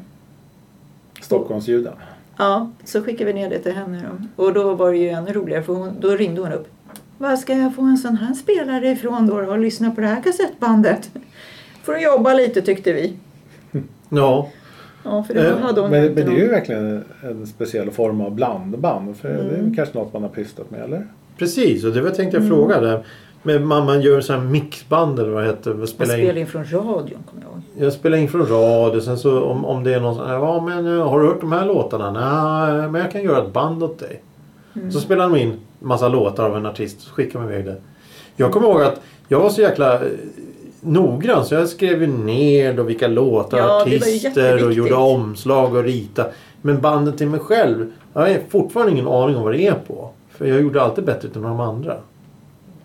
Stockholmsljuden. 1.22 1.94
Ja, 2.38 2.72
så 2.84 3.02
skickade 3.02 3.34
vi 3.34 3.40
ner 3.40 3.50
det 3.50 3.60
till 3.60 3.72
henne 3.72 4.02
då. 4.36 4.44
Och 4.44 4.54
då 4.54 4.74
var 4.74 4.92
det 4.92 4.98
ju 4.98 5.10
ännu 5.10 5.34
roligare 5.34 5.64
för 5.64 5.74
hon, 5.74 6.00
då 6.00 6.10
ringde 6.10 6.42
hon 6.42 6.52
upp. 6.52 6.68
Var 7.18 7.36
ska 7.36 7.54
jag 7.54 7.76
få 7.76 7.82
en 7.82 7.98
sån 7.98 8.18
här 8.18 8.34
spelare 8.34 8.90
ifrån 8.90 9.28
då 9.28 9.36
och 9.36 9.60
lyssna 9.60 9.92
på 9.92 10.02
det 10.02 10.08
här 10.08 10.22
kassettbandet? 10.22 11.12
För 11.84 11.94
att 11.94 12.04
jobba 12.04 12.34
lite 12.34 12.62
tyckte 12.62 12.94
vi. 12.94 13.14
Ja. 14.10 14.50
Ja, 15.04 15.24
för 15.24 15.34
det 15.34 15.50
Eh, 15.50 15.58
hade 15.58 15.82
hon 15.82 15.90
Men, 15.92 16.06
men 16.06 16.16
det 16.16 16.22
är 16.32 16.38
ju 16.38 16.48
verkligen 16.48 17.04
en 17.24 17.48
speciell 17.48 17.92
form 17.92 18.22
av 18.22 18.32
blandband. 18.36 19.18
För 19.18 19.28
det 19.30 19.34
är 19.36 19.60
Mm. 19.60 19.76
kanske 19.76 19.98
något 19.98 20.14
man 20.14 20.22
har 20.22 20.30
pysslat 20.30 20.72
med 20.72 20.82
eller? 20.84 21.08
Precis, 21.38 21.84
och 21.86 21.92
det 21.94 22.02
var 22.02 22.10
tänkte 22.10 22.38
jag 22.38 22.46
Mm. 22.46 22.58
fråga 22.58 22.80
där. 22.82 23.06
Men 23.44 23.66
mamman 23.68 24.02
gör 24.02 24.22
så 24.22 24.34
här 24.34 24.40
mixband 24.40 25.20
eller 25.20 25.30
vad 25.30 25.44
det 25.44 25.50
heter. 25.50 25.74
Man 25.74 25.88
Spela 25.88 26.08
spelade 26.14 26.32
in. 26.32 26.38
in 26.38 26.48
från 26.48 26.64
radion 26.66 27.24
kommer 27.30 27.44
jag 27.44 27.52
ihåg. 27.52 27.62
Jag 27.86 27.94
spelar 27.94 28.18
in 28.18 28.28
från 28.30 28.46
radio. 28.46 29.00
Sen 29.02 29.18
så 29.18 29.44
om, 29.44 29.66
om 29.66 29.84
det 29.84 29.94
är 29.94 30.00
någon 30.00 30.16
som 30.16 30.30
ja 30.30 30.62
men 30.62 30.98
eh, 30.98 31.10
har 31.10 31.20
du 31.20 31.28
hört 31.28 31.42
de 31.42 31.52
här 31.52 31.66
låtarna? 31.66 32.12
Nej, 32.12 32.90
men 32.90 33.02
jag 33.02 33.12
kan 33.12 33.24
göra 33.24 33.46
ett 33.46 33.54
band 33.54 33.84
åt 33.84 34.00
dig. 34.00 34.22
Så 34.92 35.00
spelade 35.00 35.34
de 35.36 35.42
in 35.42 35.54
massa 35.80 36.08
låtar 36.08 36.46
av 36.46 36.58
en 36.58 36.66
artist 36.66 37.02
så 37.02 37.10
skickade 37.14 37.44
de 37.46 37.52
iväg 37.54 37.66
det. 37.66 37.76
Jag 38.36 38.52
kommer 38.52 38.68
ihåg 38.68 38.82
att 38.82 39.02
jag 39.28 39.40
var 39.40 39.50
så 39.50 39.62
jäkla 39.62 39.94
eh, 39.96 40.02
noggrann 40.86 41.46
så 41.46 41.56
jag 41.56 41.70
skrev 41.70 42.02
ju 42.02 42.08
ner 42.08 42.74
då 42.74 42.84
vilka 42.84 43.08
låtar, 43.08 43.58
Ja, 43.58 43.82
artister 43.82 44.66
och 44.66 44.74
gjorde 44.74 44.96
omslag 44.96 45.76
och 45.76 45.84
rita. 45.84 46.26
Men 46.62 46.82
bandet 46.82 47.18
till 47.18 47.28
mig 47.28 47.40
själv, 47.40 47.92
jag 48.14 48.22
har 48.22 48.40
fortfarande 48.50 48.92
ingen 48.92 49.08
aning 49.08 49.36
om 49.36 49.44
vad 49.44 49.54
det 49.54 49.68
är 49.68 49.76
på. 49.88 50.10
För 50.30 50.46
jag 50.46 50.62
gjorde 50.62 50.82
alltid 50.82 51.04
bättre 51.06 51.30
än 51.36 51.42
de 51.42 51.60
andra. 51.60 51.98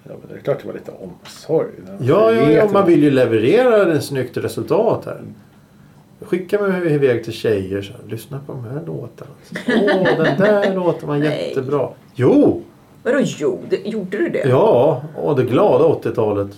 Ja, 0.02 0.11
men 0.21 0.28
det 0.28 0.35
är 0.35 0.42
klart 0.42 0.59
det 0.61 0.66
var 0.66 0.75
lite 0.75 0.90
omsorg. 0.90 1.69
Ja, 2.00 2.33
ja, 2.33 2.50
ja 2.50 2.69
man 2.73 2.87
vill 2.87 3.02
ju 3.02 3.11
leverera 3.11 3.92
ett 3.92 4.04
snyggt 4.04 4.37
resultat 4.37 5.04
här. 5.04 5.21
Skicka 6.21 6.61
mig 6.61 6.95
iväg 6.95 7.25
till 7.25 7.33
tjejer 7.33 7.83
så 7.83 7.92
här, 7.92 8.00
lyssna 8.11 8.40
på 8.47 8.52
de 8.52 8.64
här 8.64 8.83
låtarna. 8.87 9.30
Åh, 9.69 10.25
den 10.25 10.38
där 10.38 10.75
låten 10.75 11.09
var 11.09 11.16
jättebra. 11.16 11.88
Jo! 12.14 12.62
Vadå 13.02 13.19
jo? 13.23 13.59
Det, 13.69 13.88
gjorde 13.88 14.19
du 14.19 14.28
det? 14.28 14.49
Ja, 14.49 15.02
och 15.16 15.37
det 15.37 15.42
glada 15.42 15.85
80-talet. 15.85 16.50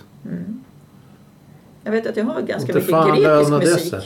Jag 1.85 1.93
vet 1.93 2.07
att 2.07 2.17
jag 2.17 2.25
har 2.25 2.41
ganska 2.41 2.75
mycket 2.75 2.89
grekisk 2.91 3.51
musik. 3.51 3.93
dessa. 3.93 4.03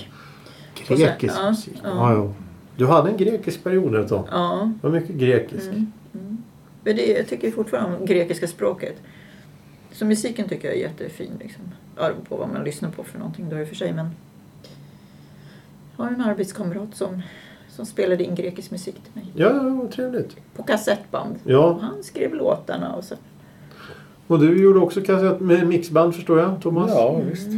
Grekisk 0.94 1.34
ja, 1.38 1.50
musik. 1.50 1.74
ja. 1.82 1.88
Ja, 1.90 2.12
ja. 2.12 2.32
Du 2.76 2.86
hade 2.86 3.10
en 3.10 3.16
grekisk 3.16 3.64
period 3.64 3.94
ett 3.94 4.08
tag. 4.08 4.28
Ja, 4.30 4.72
Det 4.82 4.88
var 4.88 5.00
mycket 5.00 5.16
grekisk. 5.16 5.66
Mm. 5.66 5.92
men 6.84 6.96
det, 6.96 7.06
jag 7.06 7.28
tycker 7.28 7.50
fortfarande 7.50 7.96
om 7.98 8.06
grekiska 8.06 8.48
språket. 8.48 8.96
Så 9.92 10.04
musiken 10.04 10.48
tycker 10.48 10.68
jag 10.68 10.76
är 10.76 10.80
jättefin. 10.80 11.32
Liksom. 11.40 11.62
Ja, 11.96 12.10
på 12.28 12.36
vad 12.36 12.48
man 12.48 12.64
lyssnar 12.64 12.90
på 12.90 13.04
för 13.04 13.18
någonting 13.18 13.48
då 13.50 13.58
i 13.58 13.64
och 13.64 13.68
för 13.68 13.74
sig. 13.76 13.92
Men 13.92 14.10
jag 15.96 16.04
har 16.04 16.12
en 16.12 16.20
arbetskamrat 16.20 16.94
som, 16.96 17.22
som 17.68 17.86
spelade 17.86 18.24
in 18.24 18.34
grekisk 18.34 18.70
musik 18.70 18.94
till 18.94 19.12
mig. 19.22 19.32
Ja, 19.34 19.52
ja, 19.52 19.88
trevligt. 19.92 20.36
På 20.56 20.62
kassettband. 20.62 21.34
Och 21.44 21.50
Ja, 21.50 21.78
han 21.82 22.02
skrev 22.02 22.34
låtarna 22.34 22.94
och 22.94 23.04
så. 23.04 23.14
Och 24.26 24.38
du 24.38 24.62
gjorde 24.62 24.78
också 24.78 25.00
kassett 25.00 25.40
med 25.40 25.66
mixband 25.68 26.14
förstår 26.14 26.38
jag, 26.38 26.60
Thomas? 26.62 26.90
Ja, 26.94 27.20
visst. 27.30 27.48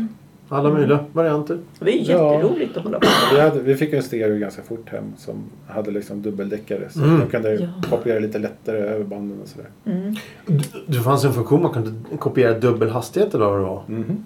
Alla 0.51 0.71
möjliga 0.73 0.99
varianter. 1.13 1.59
Det 1.79 1.91
är 1.91 2.11
Ja. 2.11 2.35
jätteroligt 2.35 2.77
att 2.77 2.83
hålla 2.85 2.99
på 2.99 3.07
Vi, 3.35 3.41
hade, 3.41 3.61
vi 3.63 3.77
fick 3.77 3.93
en 3.93 4.03
stereo 4.03 4.39
ganska 4.39 4.63
fort 4.63 4.89
hem 4.89 5.05
som 5.17 5.37
hade 5.67 5.91
liksom 5.91 6.23
dubbeldäckare. 6.23 6.89
Så 6.91 6.99
Mm. 7.03 7.19
man 7.19 7.27
kunde 7.27 7.55
Ja. 7.55 7.69
kopiera 7.91 8.19
lite 8.19 8.39
lättare 8.39 8.79
över 8.79 9.05
banden 9.05 9.39
och 9.43 9.49
sådär. 9.49 9.67
mm. 9.85 10.15
Du, 10.47 10.61
det 10.87 10.99
fanns 11.03 11.25
en 11.25 11.33
funktion 11.33 11.63
man 11.63 11.73
kunde 11.73 11.91
kopiera 12.19 12.59
dubbelhastighet 12.59 13.35
eller 13.35 13.47
vad 13.47 13.59
det 13.59 13.65
var. 13.65 13.83
Mhm. 13.87 14.25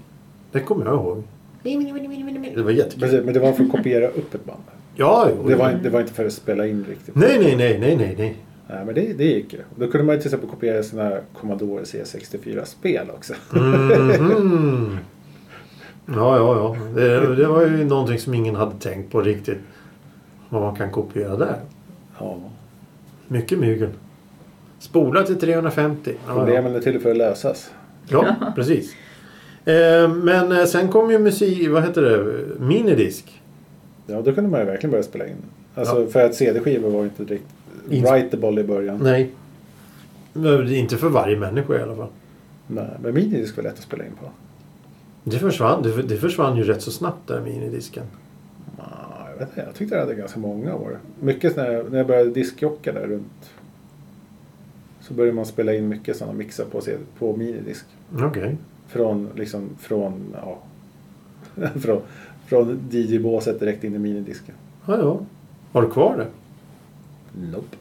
Det 0.52 0.60
kommer 0.60 0.84
jag 0.84 0.94
ihåg. 0.94 1.22
Det 1.62 2.62
var 2.62 2.70
jättekul. 2.70 3.00
Precis, 3.00 3.24
men 3.24 3.34
det 3.34 3.40
var 3.40 3.52
för 3.52 3.64
att 3.64 3.70
kopiera 3.70 4.08
upp 4.08 4.34
ett 4.34 4.44
band. 4.44 4.60
Ja, 4.94 5.28
jo, 5.36 5.48
Det 5.48 5.54
var, 5.54 5.78
det 5.82 5.88
var 5.90 6.00
inte 6.00 6.12
för 6.12 6.26
att 6.26 6.32
spela 6.32 6.66
in 6.66 6.84
riktigt. 6.88 7.14
Nej, 7.14 7.38
nej, 7.38 7.56
nej, 7.56 7.78
nej, 7.80 8.14
nej, 8.18 8.36
nej. 8.72 8.84
Men 8.84 8.94
det, 8.94 9.12
det 9.12 9.24
gick 9.24 9.52
ju. 9.52 9.58
Då 9.76 9.86
kunde 9.88 10.06
man 10.06 10.14
ju 10.14 10.20
till 10.20 10.28
exempel 10.28 10.50
kopiera 10.50 10.82
sina 10.82 11.18
Commodore 11.40 11.82
C64-spel 11.84 13.10
också. 13.10 13.34
Mhm. 13.52 14.98
Ja, 16.06 16.36
ja, 16.36 16.56
ja. 16.56 16.76
Det, 16.94 17.34
det 17.36 17.46
var 17.46 17.62
ju 17.66 17.84
någonting 17.84 18.18
som 18.18 18.34
ingen 18.34 18.54
hade 18.54 18.74
tänkt 18.80 19.12
på 19.12 19.20
riktigt. 19.20 19.58
Vad 20.48 20.62
man 20.62 20.76
kan 20.76 20.90
kopiera 20.90 21.36
där. 21.36 21.56
Ja. 22.18 22.38
Mycket 23.28 23.58
mygel. 23.58 23.88
Spola 24.78 25.22
till 25.22 25.40
350. 25.40 26.12
Ja, 26.14 26.20
ja. 26.28 26.34
Problemen 26.34 26.74
är 26.74 26.80
till 26.80 27.00
för 27.00 27.10
att 27.10 27.16
lösas. 27.16 27.70
ja 28.08 28.36
precis. 28.54 28.94
Eh, 29.64 30.08
men 30.14 30.52
eh, 30.52 30.64
sen 30.64 30.88
kom 30.88 31.10
ju 31.10 31.18
musik, 31.18 31.68
vad 31.70 31.82
heter 31.82 32.02
det, 32.02 32.24
minidisk. 32.64 33.40
Ja, 34.06 34.22
då 34.22 34.32
kunde 34.32 34.50
man 34.50 34.60
ju 34.60 34.66
verkligen 34.66 34.90
börja 34.90 35.02
spela 35.02 35.26
in. 35.26 35.36
Alltså, 35.74 36.00
Ja. 36.02 36.06
För 36.08 36.24
att 36.26 36.34
CD-skivor 36.34 36.90
var 36.90 36.98
ju 37.02 37.10
inte 37.18 37.34
Ins- 37.34 37.40
writable 37.88 38.60
i 38.60 38.64
början. 38.64 38.98
Nej. 39.02 39.30
Men 40.32 40.72
Inte 40.72 40.96
för 40.96 41.08
varje 41.08 41.38
människa 41.38 41.78
i 41.78 41.82
alla 41.82 41.96
fall. 41.96 42.08
Nej, 42.66 42.90
men 43.02 43.14
minidisk 43.14 43.56
var 43.56 43.64
lätt 43.64 43.72
att 43.72 43.84
spela 43.84 44.04
in 44.04 44.12
på. 44.20 44.26
Det 45.24 45.38
försvann, 45.38 45.82
det, 45.82 46.02
det 46.02 46.16
försvann 46.16 46.56
ju 46.56 46.64
rätt 46.64 46.82
så 46.82 46.90
snabbt 46.90 47.28
där 47.28 47.40
minidisken. 47.40 48.04
Ja, 48.78 49.26
jag, 49.30 49.38
vet 49.38 49.48
inte, 49.48 49.62
jag 49.66 49.74
tyckte 49.74 49.94
det 49.94 50.00
hade 50.00 50.14
ganska 50.14 50.40
många 50.40 50.74
år. 50.74 50.98
Mycket 51.20 51.56
när 51.56 51.72
jag, 51.72 51.90
när 51.90 51.98
jag 51.98 52.06
började 52.06 52.30
diskjocka 52.30 52.92
där 52.92 53.06
runt. 53.06 53.50
Så 55.00 55.14
började 55.14 55.36
man 55.36 55.46
spela 55.46 55.74
in 55.74 55.88
mycket 55.88 56.16
sådana 56.16 56.32
mixar 56.32 56.64
på, 56.64 56.80
på 57.18 57.36
minidisk. 57.36 57.84
Okej. 58.22 58.56
Från 58.88 59.28
liksom 59.36 59.70
från 59.80 60.34
ja. 60.34 60.58
från, 61.80 62.00
från 62.46 62.80
DJ-båset 62.90 63.60
direkt 63.60 63.84
in 63.84 63.94
i 63.94 63.98
minidisken. 63.98 64.54
Ja, 64.86 64.98
ja. 64.98 65.20
Har 65.72 65.82
du 65.82 65.90
kvar 65.90 66.16
det? 66.16 66.26
Nope. 67.34 67.76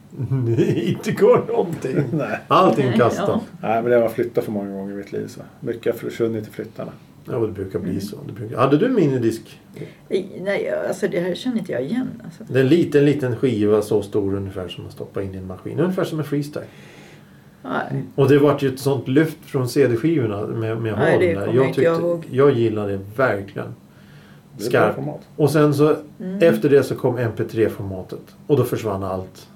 inte 0.82 1.12
kvar 1.12 1.44
någonting. 1.48 1.96
Nej. 2.12 2.38
Allting 2.48 2.92
kastat. 2.92 3.28
ja. 3.28 3.40
Nej, 3.60 3.82
men 3.82 3.90
det 3.90 3.96
har 3.96 4.08
flyttat 4.08 4.44
för 4.44 4.52
många 4.52 4.72
gånger 4.72 4.92
i 4.92 4.96
mitt 4.96 5.12
liv. 5.12 5.26
Så. 5.26 5.40
Mycket 5.60 5.92
har 5.92 5.98
försvunnit 5.98 6.48
i 6.48 6.50
flyttarna. 6.50 6.92
Ja, 7.24 7.38
det 7.38 7.52
brukar 7.52 7.78
bli 7.78 8.00
så. 8.00 8.16
Det 8.26 8.32
brukar... 8.32 8.56
Hade 8.56 8.76
du 8.78 8.88
minidisk? 8.88 9.60
Nej, 10.40 10.70
alltså 10.88 11.08
det 11.08 11.20
här 11.20 11.34
känner 11.34 11.58
inte 11.58 11.72
jag 11.72 11.82
igen. 11.84 12.22
Alltså. 12.24 12.44
Det 12.48 12.58
är 12.58 12.62
en 12.62 12.68
liten, 12.68 13.04
liten 13.04 13.36
skiva 13.36 13.82
så 13.82 14.02
stor 14.02 14.34
ungefär 14.34 14.68
som 14.68 14.84
man 14.84 14.92
stoppar 14.92 15.20
in 15.20 15.34
i 15.34 15.38
en 15.38 15.46
maskin. 15.46 15.80
Ungefär 15.80 16.04
som 16.04 16.18
en 16.18 16.24
freestyle. 16.24 16.64
Nej. 17.62 18.02
Och 18.14 18.28
det 18.28 18.38
vart 18.38 18.62
ju 18.62 18.68
ett 18.68 18.78
sånt 18.80 19.08
lyft 19.08 19.38
från 19.44 19.68
CD-skivorna 19.68 20.46
med, 20.46 20.76
med 20.78 20.94
Nej, 20.98 21.18
det 21.18 21.40
håll 21.40 21.56
Jag, 21.56 21.68
inte 21.68 21.82
jag 21.82 22.00
ihåg. 22.00 22.24
jag 22.30 22.52
gillade 22.52 22.92
det 22.92 23.00
verkligen. 23.16 23.74
Format. 24.94 25.20
Och 25.36 25.50
sen 25.50 25.74
så 25.74 25.96
Mm. 26.20 26.38
efter 26.42 26.68
det 26.68 26.82
så 26.82 26.94
kom 26.94 27.18
MP3-formatet. 27.18 28.36
Och 28.46 28.56
då 28.56 28.64
försvann 28.64 29.02
allt. 29.02 29.48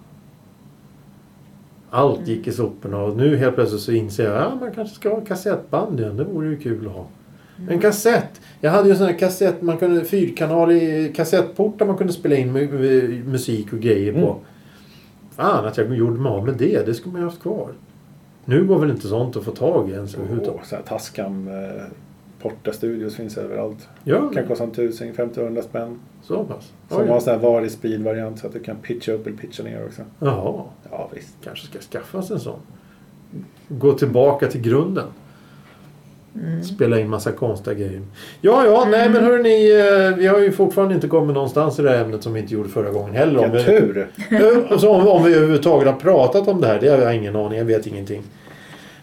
Allt 1.91 2.17
Mm. 2.19 2.29
gick 2.31 2.47
i 2.47 2.53
soporna 2.53 2.99
och 3.03 3.17
nu 3.17 3.37
helt 3.37 3.55
plötsligt 3.55 3.81
så 3.81 3.93
inser 3.93 4.25
jag 4.25 4.37
att 4.37 4.43
ja, 4.53 4.59
man 4.61 4.71
kanske 4.75 4.95
ska 4.95 5.11
ha 5.15 5.21
kassettband 5.21 6.01
igen. 6.01 6.17
Det 6.17 6.25
vore 6.25 6.49
ju 6.49 6.57
kul 6.59 6.87
att 6.87 6.93
ha. 6.93 7.07
Mm. 7.59 7.69
En 7.73 7.81
kassett. 7.81 8.41
Jag 8.61 8.71
hade 8.71 8.85
ju 8.89 8.93
en 8.93 8.99
sån 8.99 9.07
här 9.07 9.19
kassett, 9.19 9.63
man 9.63 9.77
kunde, 9.77 10.05
fyrkanalig 10.05 11.17
kassettport 11.17 11.79
där 11.79 11.87
man 11.87 11.97
kunde 11.97 12.13
spela 12.13 12.37
in 12.37 12.57
mu- 12.57 12.71
mu- 12.81 13.25
musik 13.25 13.73
och 13.73 13.79
grejer 13.81 14.13
på. 14.13 14.19
Mm. 14.19 14.35
Fan 15.31 15.65
att 15.65 15.77
jag 15.79 15.95
gjorde 15.97 16.21
mig 16.21 16.33
av 16.33 16.45
med 16.45 16.55
det. 16.55 16.87
Det 16.87 16.95
skulle 16.95 17.13
man 17.13 17.21
ju 17.21 17.27
haft 17.27 17.43
kvar. 17.43 17.69
Nu 18.45 18.65
går 18.65 18.79
väl 18.79 18.91
inte 18.91 19.09
sånt 19.09 19.37
att 19.37 19.45
få 19.45 19.51
tag 19.51 19.91
i 19.91 19.93
ens 19.93 20.15
överhuvudtaget. 20.15 20.71
Här 20.71 20.83
Tascam 20.83 21.49
eh, 21.49 21.55
Porta 22.43 22.73
Studios 22.73 23.17
finns 23.17 23.39
överallt. 23.39 23.89
Ja, 24.05 24.29
Kan 24.35 24.47
kosta 24.47 24.65
en 24.65 24.71
tusing, 24.71 25.13
50-100 25.13 25.63
spänn. 25.63 25.99
så 26.23 26.45
pass. 26.45 26.73
Som 26.89 27.01
Oj. 27.03 27.09
har 27.09 27.15
en 27.15 27.21
sån 27.21 27.33
här 27.33 27.41
varig 27.41 27.71
speed-variant 27.71 28.39
så 28.39 28.47
att 28.47 28.53
du 28.53 28.59
kan 28.61 28.77
pitcha 28.77 29.13
upp 29.13 29.27
eller 29.27 29.37
pitcha 29.37 29.63
ner 29.63 29.85
också. 29.87 30.03
Jaha. 30.19 30.63
Ja 30.91 31.09
visst. 31.15 31.35
Kanske 31.45 31.67
ska 31.67 31.79
skaffa 31.79 32.23
sig 32.23 32.35
en 32.35 32.41
sån. 32.41 32.59
Gå 33.69 33.93
tillbaka 33.93 34.47
till 34.47 34.61
grunden. 34.61 35.05
Mm. 36.43 36.63
Spela 36.63 37.01
in 37.01 37.11
massa 37.11 37.33
konstiga 37.33 37.75
grejer. 37.75 38.03
Ja, 38.41 38.67
ja, 38.67 38.87
nej 38.91 39.11
men 39.11 39.25
hörni. 39.25 39.71
eh, 40.11 40.17
Vi 40.19 40.27
har 40.27 40.39
ju 40.39 40.53
fortfarande 40.53 40.95
inte 40.95 41.09
kommit 41.09 41.35
någonstans 41.35 41.79
i 41.79 41.83
det 41.83 41.91
här 41.91 42.05
ämnet 42.05 42.23
som 42.23 42.33
vi 42.33 42.41
inte 42.41 42.55
gjorde 42.55 42.69
förra 42.69 42.91
gången 42.91 43.15
heller. 43.15 43.45
Om 43.45 43.51
Vilken 43.53 43.75
vi, 43.75 43.81
tur! 43.81 44.09
Eh, 44.31 44.73
och 44.73 44.81
så 44.81 44.91
om, 44.91 45.09
om 45.09 45.25
vi 45.25 45.35
överhuvudtaget 45.35 45.87
har 45.89 46.01
pratat 46.01 46.49
om 46.49 46.61
det 46.61 46.67
här. 46.67 46.81
Det 46.81 46.89
har 46.89 46.99
jag 46.99 47.17
ingen 47.17 47.37
aning. 47.37 47.59
Jag 47.59 47.65
vet 47.65 47.87
ingenting. 47.87 48.23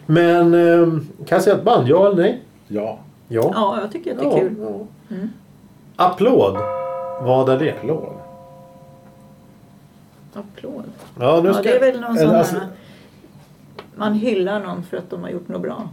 Men 0.06 0.54
eh, 0.54 0.88
kassettband, 1.26 1.88
ja 1.88 2.06
eller 2.06 2.22
nej? 2.22 2.40
Ja. 2.68 2.98
Ja. 3.34 3.50
Ja, 3.54 3.78
jag 3.80 3.92
tycker 3.92 4.12
att 4.12 4.18
det 4.18 4.24
är 4.26 4.38
kul. 4.40 4.54
ja. 4.60 5.14
Mm. 5.16 5.28
Applåd. 5.96 6.56
Vad 7.22 7.48
är 7.48 7.58
det? 7.58 7.70
Applåd. 7.72 8.12
Applåd. 10.34 10.84
Ja, 11.20 11.40
nu 11.42 11.48
Ja, 11.48 11.54
ska... 11.54 11.62
det 11.62 11.76
är 11.76 11.80
väl 11.80 12.00
någon 12.00 12.16
Eller 12.18 12.26
sån 12.26 12.36
alltså- 12.36 12.54
här... 12.54 12.66
Man 13.96 14.14
hyllar 14.14 14.60
någon 14.60 14.82
för 14.82 14.96
att 14.96 15.10
de 15.10 15.22
har 15.22 15.30
gjort 15.30 15.48
något 15.48 15.62
bra. 15.62 15.88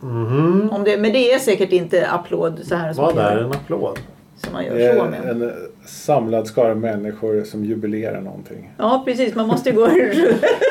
Mhm. 0.00 0.70
Om 0.72 0.84
det, 0.84 0.96
men 0.98 1.12
det 1.12 1.32
är 1.32 1.38
säkert 1.38 1.72
inte 1.72 2.08
applåd 2.08 2.60
så 2.64 2.74
här 2.74 2.92
som, 2.92 3.04
Vad 3.04 3.18
är 3.18 3.36
en 3.38 3.50
applåd? 3.52 3.98
som 4.36 4.52
man 4.52 4.64
gör 4.64 4.96
så 4.96 5.04
med. 5.04 5.28
en 5.28 5.52
samlad 5.86 6.46
skara 6.46 6.74
människor 6.74 7.44
som 7.44 7.64
jubilerar 7.64 8.20
någonting. 8.20 8.70
Ja, 8.76 9.02
precis. 9.04 9.34
Man 9.34 9.46
måste 9.46 9.72
gå. 9.72 9.88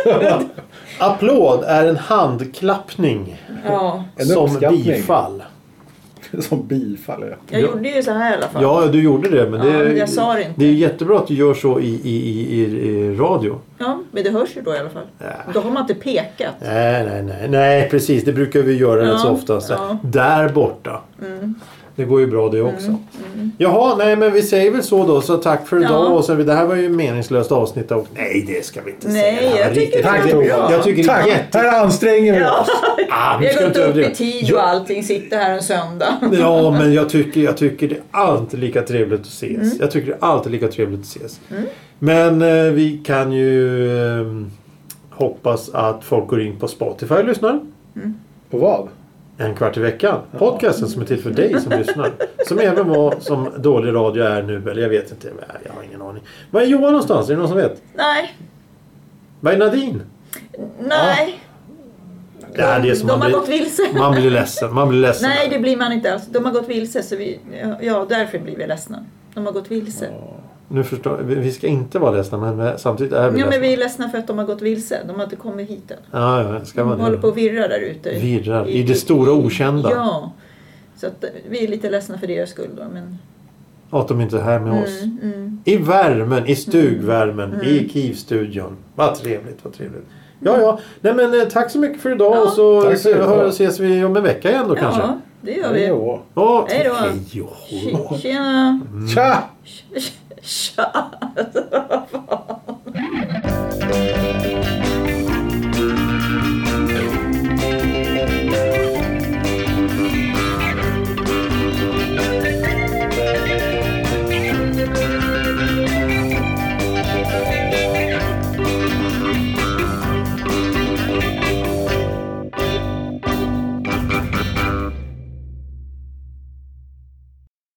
Applåd 1.00 1.64
är 1.64 1.86
en 1.86 1.98
handklappning 1.98 3.42
Ja, 3.66 4.04
En 4.16 4.26
som 4.26 4.58
bifall. 4.60 5.44
som 6.40 6.68
bifall. 6.68 7.26
Ja. 7.30 7.36
jag 7.50 7.62
gjorde 7.62 7.90
ju 7.90 8.04
så 8.04 8.12
här 8.12 8.32
i 8.34 8.36
alla 8.38 8.48
fall. 8.48 8.64
Ja, 8.64 8.86
du 8.92 9.02
gjorde 9.04 9.30
det. 9.30 9.50
Men 9.50 9.60
det, 9.66 9.68
Ja, 9.72 9.84
jag 9.84 10.10
sa 10.10 10.34
det 10.34 10.42
inte. 10.44 10.54
det 10.60 10.66
är 10.66 10.72
jättebra 10.74 11.18
att 11.20 11.28
du 11.28 11.34
gör 11.34 11.54
så 11.54 11.80
i, 11.80 11.88
i, 12.04 12.16
i, 12.16 12.60
i, 12.60 12.62
i 12.62 13.16
radio. 13.16 13.60
Ja, 13.78 14.00
men 14.12 14.24
det 14.24 14.30
hörs 14.30 14.58
ju 14.58 14.62
då 14.62 14.76
i 14.76 14.78
alla 14.80 14.90
fall. 14.90 15.06
Ja. 15.20 15.26
Då 15.54 15.60
har 15.60 15.72
man 15.72 15.82
inte 15.82 15.96
pekat. 15.96 16.54
Nej, 16.62 17.06
nej, 17.06 17.24
nej. 17.24 17.48
Nej, 17.50 17.90
precis. 17.90 18.24
Det 18.24 18.34
brukar 18.34 18.60
vi 18.62 18.78
göra 18.78 19.06
Ja, 19.06 19.14
rätt 19.14 19.20
så 19.20 19.30
ofta. 19.30 19.62
Så 19.62 19.74
ja. 19.74 19.98
Där 20.04 20.50
borta. 20.50 21.02
Mm. 21.22 21.56
Det 21.98 22.04
går 22.06 22.20
ju 22.20 22.28
bra 22.28 22.50
det 22.50 22.62
också. 22.62 22.88
Mm. 22.88 23.52
Jaha, 23.58 23.96
nej 23.98 24.16
men 24.16 24.34
vi 24.34 24.42
säger 24.42 24.72
väl 24.72 24.84
så 24.84 25.06
då. 25.08 25.22
Så 25.22 25.38
tack 25.38 25.68
för 25.68 25.76
Ja. 25.78 25.82
idag. 25.84 26.14
Och 26.18 26.26
så, 26.26 26.36
det 26.36 26.54
här 26.54 26.66
var 26.66 26.76
ju 26.76 26.90
meningslöst 26.90 27.52
avsnitt. 27.52 27.92
Och, 27.92 28.08
nej, 28.14 28.44
det 28.48 28.66
ska 28.66 28.82
vi 28.86 28.92
inte 28.92 29.08
Nej, 29.08 29.38
säga. 29.38 29.50
Här 29.50 29.60
jag 29.60 29.68
var 29.68 29.76
tycker 29.76 29.98
det 29.98 30.48
var 30.58 30.58
Tack. 30.64 30.72
Jag 30.74 30.84
tycker 30.84 31.04
det 31.04 31.10
är 31.10 31.16
Tack! 31.18 31.28
jätte... 31.28 31.58
Här 31.58 31.82
anstränger 31.82 32.34
vi 32.34 32.40
Ja. 32.40 32.62
oss. 32.62 32.68
Ah, 33.10 33.38
Vi 33.38 33.48
har 33.48 33.68
gått 33.68 33.78
upp 33.78 33.98
i 33.98 34.16
tid 34.16 34.54
och 34.54 34.68
allting. 34.68 35.04
Sitter 35.04 35.38
här 35.38 35.54
en 35.54 35.64
söndag. 35.64 36.14
Ja, 36.32 36.72
men 36.72 36.94
jag 36.94 37.10
tycker, 37.10 37.42
jag 37.42 37.58
tycker 37.58 37.88
det 37.88 37.96
är 37.96 38.02
alltid 38.12 38.60
lika 38.60 38.82
trevligt 38.82 39.22
att 39.22 39.28
ses. 39.28 39.50
Mm. 39.58 39.72
Jag 39.80 39.92
tycker 39.92 40.08
det 40.08 40.14
är 40.22 40.30
alltid 40.30 40.52
lika 40.52 40.68
trevligt 40.68 41.00
att 41.00 41.06
ses. 41.06 41.40
Men 42.00 42.42
eh, 42.42 42.72
vi 42.72 42.98
kan 43.06 43.32
ju 43.32 43.88
eh, 44.20 44.26
hoppas 45.10 45.70
att 45.74 46.04
folk 46.04 46.28
går 46.28 46.42
in 46.42 46.60
på 46.60 46.68
Spotify 46.68 47.16
och 47.16 47.26
lyssnar. 47.26 47.60
På 48.50 48.58
vad? 48.58 48.88
En 49.38 49.56
kvart 49.56 49.78
i 49.78 49.80
veckan. 49.80 50.20
Podcasten 50.38 50.88
som 50.88 51.02
är 51.02 51.06
till 51.06 51.22
för 51.24 51.30
dig 51.30 51.62
som 51.62 51.72
lyssnar. 51.80 52.12
Som 52.48 52.60
även 52.60 52.90
var 52.90 53.16
som 53.20 53.50
dålig 53.58 53.94
radio 53.94 54.24
är 54.24 54.44
nu. 54.44 54.70
Eller 54.72 54.82
jag 54.82 54.90
vet 54.90 55.12
inte. 55.12 55.32
Jag 55.66 55.74
har 55.74 55.84
ingen 55.84 56.02
aning. 56.02 56.24
Var 56.52 56.62
är 56.62 56.66
Johan 56.66 56.84
någonstans? 56.92 57.30
Är 57.30 57.34
det 57.34 57.40
någon 57.40 57.48
som 57.48 57.58
vet? 57.58 57.82
Nej, 57.94 58.36
Var 59.40 59.52
är 59.52 59.58
Nadine? 59.58 60.02
nej. 60.80 61.40
Ja, 62.54 62.80
det 62.80 62.90
är 62.90 62.96
som 62.96 63.08
De 63.08 63.14
man 63.14 63.22
har 63.22 63.30
blir, 63.30 63.40
gått 63.40 63.50
vilse. 63.50 63.82
man 63.94 64.12
blir 64.12 64.30
ledsen. 64.32 64.74
Man 64.74 64.90
blir 64.90 65.00
ledsen. 65.00 65.30
Nej, 65.30 65.50
det 65.50 65.60
blir 65.60 65.78
man 65.78 65.92
inte 65.92 66.14
alls. 66.14 66.24
De 66.28 66.46
har 66.46 66.52
gått 66.52 66.68
vilse, 66.70 67.04
så 67.04 67.16
vi, 67.16 67.40
ja, 67.82 68.06
därför 68.10 68.40
blir 68.40 68.56
vi 68.56 68.68
ledsna. 68.68 69.06
De 69.34 69.46
har 69.46 69.54
gått 69.54 69.72
vilse. 69.72 70.10
Nu 70.70 70.84
förstår 70.84 71.18
vi, 71.18 71.52
ska 71.52 71.68
inte 71.68 72.00
vara 72.00 72.12
ledsna 72.12 72.38
men 72.38 72.80
samtidigt 72.80 73.14
är 73.14 73.30
vi 73.30 73.32
men 73.32 73.46
ledsna. 73.50 73.62
vi 73.62 73.74
är 73.74 73.78
ledsna 73.78 74.10
för 74.10 74.18
att 74.18 74.28
de 74.28 74.38
har 74.38 74.46
gått 74.46 74.62
vilse. 74.62 75.00
De 75.08 75.16
har 75.16 75.24
inte 75.24 75.36
kommit 75.36 75.70
hit 75.70 75.92
än. 75.92 75.98
Ja, 76.12 76.54
ja, 76.54 76.66
ska 76.66 76.82
De 76.82 76.90
man 76.90 77.00
håller 77.00 77.18
på 77.18 77.28
att 77.28 77.38
virra 77.38 77.68
där 77.68 77.80
ute. 77.80 78.10
Virrar 78.10 78.68
i 78.68 78.84
det 78.84 78.96
stora 78.96 79.32
okända. 79.32 79.92
Ja. 79.92 80.32
Så 80.96 81.08
att 81.08 81.24
eh, 81.24 81.30
vi 81.50 81.64
är 81.64 81.68
lite 81.68 81.90
ledsna 81.90 82.18
för 82.18 82.28
deras 82.28 82.50
skull 82.50 82.70
då. 82.78 82.84
Men, 82.94 83.18
Att 83.90 84.08
de 84.08 84.22
inte 84.22 84.38
är 84.38 84.42
här 84.42 84.60
med 84.60 84.84
oss. 84.84 85.02
mm, 85.04 85.20
mm. 85.24 85.62
I 85.66 85.78
värmen, 85.78 86.48
i 86.48 86.56
stugvärmen, 86.56 87.62
i 87.64 87.90
Kivstudion. 87.90 88.78
Vad 88.96 89.16
trevligt, 89.16 89.60
vad 89.64 89.74
trevligt. 89.74 90.06
Ja, 90.40 90.62
ja. 90.62 90.80
Nej 91.02 91.14
men 91.14 91.42
eh, 91.42 91.48
tack 91.48 91.72
så 91.72 91.80
mycket 91.80 92.02
för 92.02 92.12
idag 92.12 92.36
Ja. 92.36 92.42
och 92.44 92.50
så 92.50 92.82
Tack 92.82 93.04
hör, 93.06 93.48
ses 93.48 93.80
vi 93.80 94.04
om 94.04 94.16
en 94.16 94.24
vecka 94.24 94.50
igen 94.52 94.66
då 94.68 94.76
kanske. 94.76 95.02
Ja, 95.02 95.20
det 95.42 95.52
gör 95.52 95.74
vi. 95.74 95.80
Hej 95.80 95.90
då. 95.90 96.22
Ja, 96.34 96.68
Hej 96.70 96.90
då. 97.34 97.44
Och. 98.00 98.20
Tjena! 98.20 98.80
Tja! 99.16 99.44
Tja! 100.48 100.88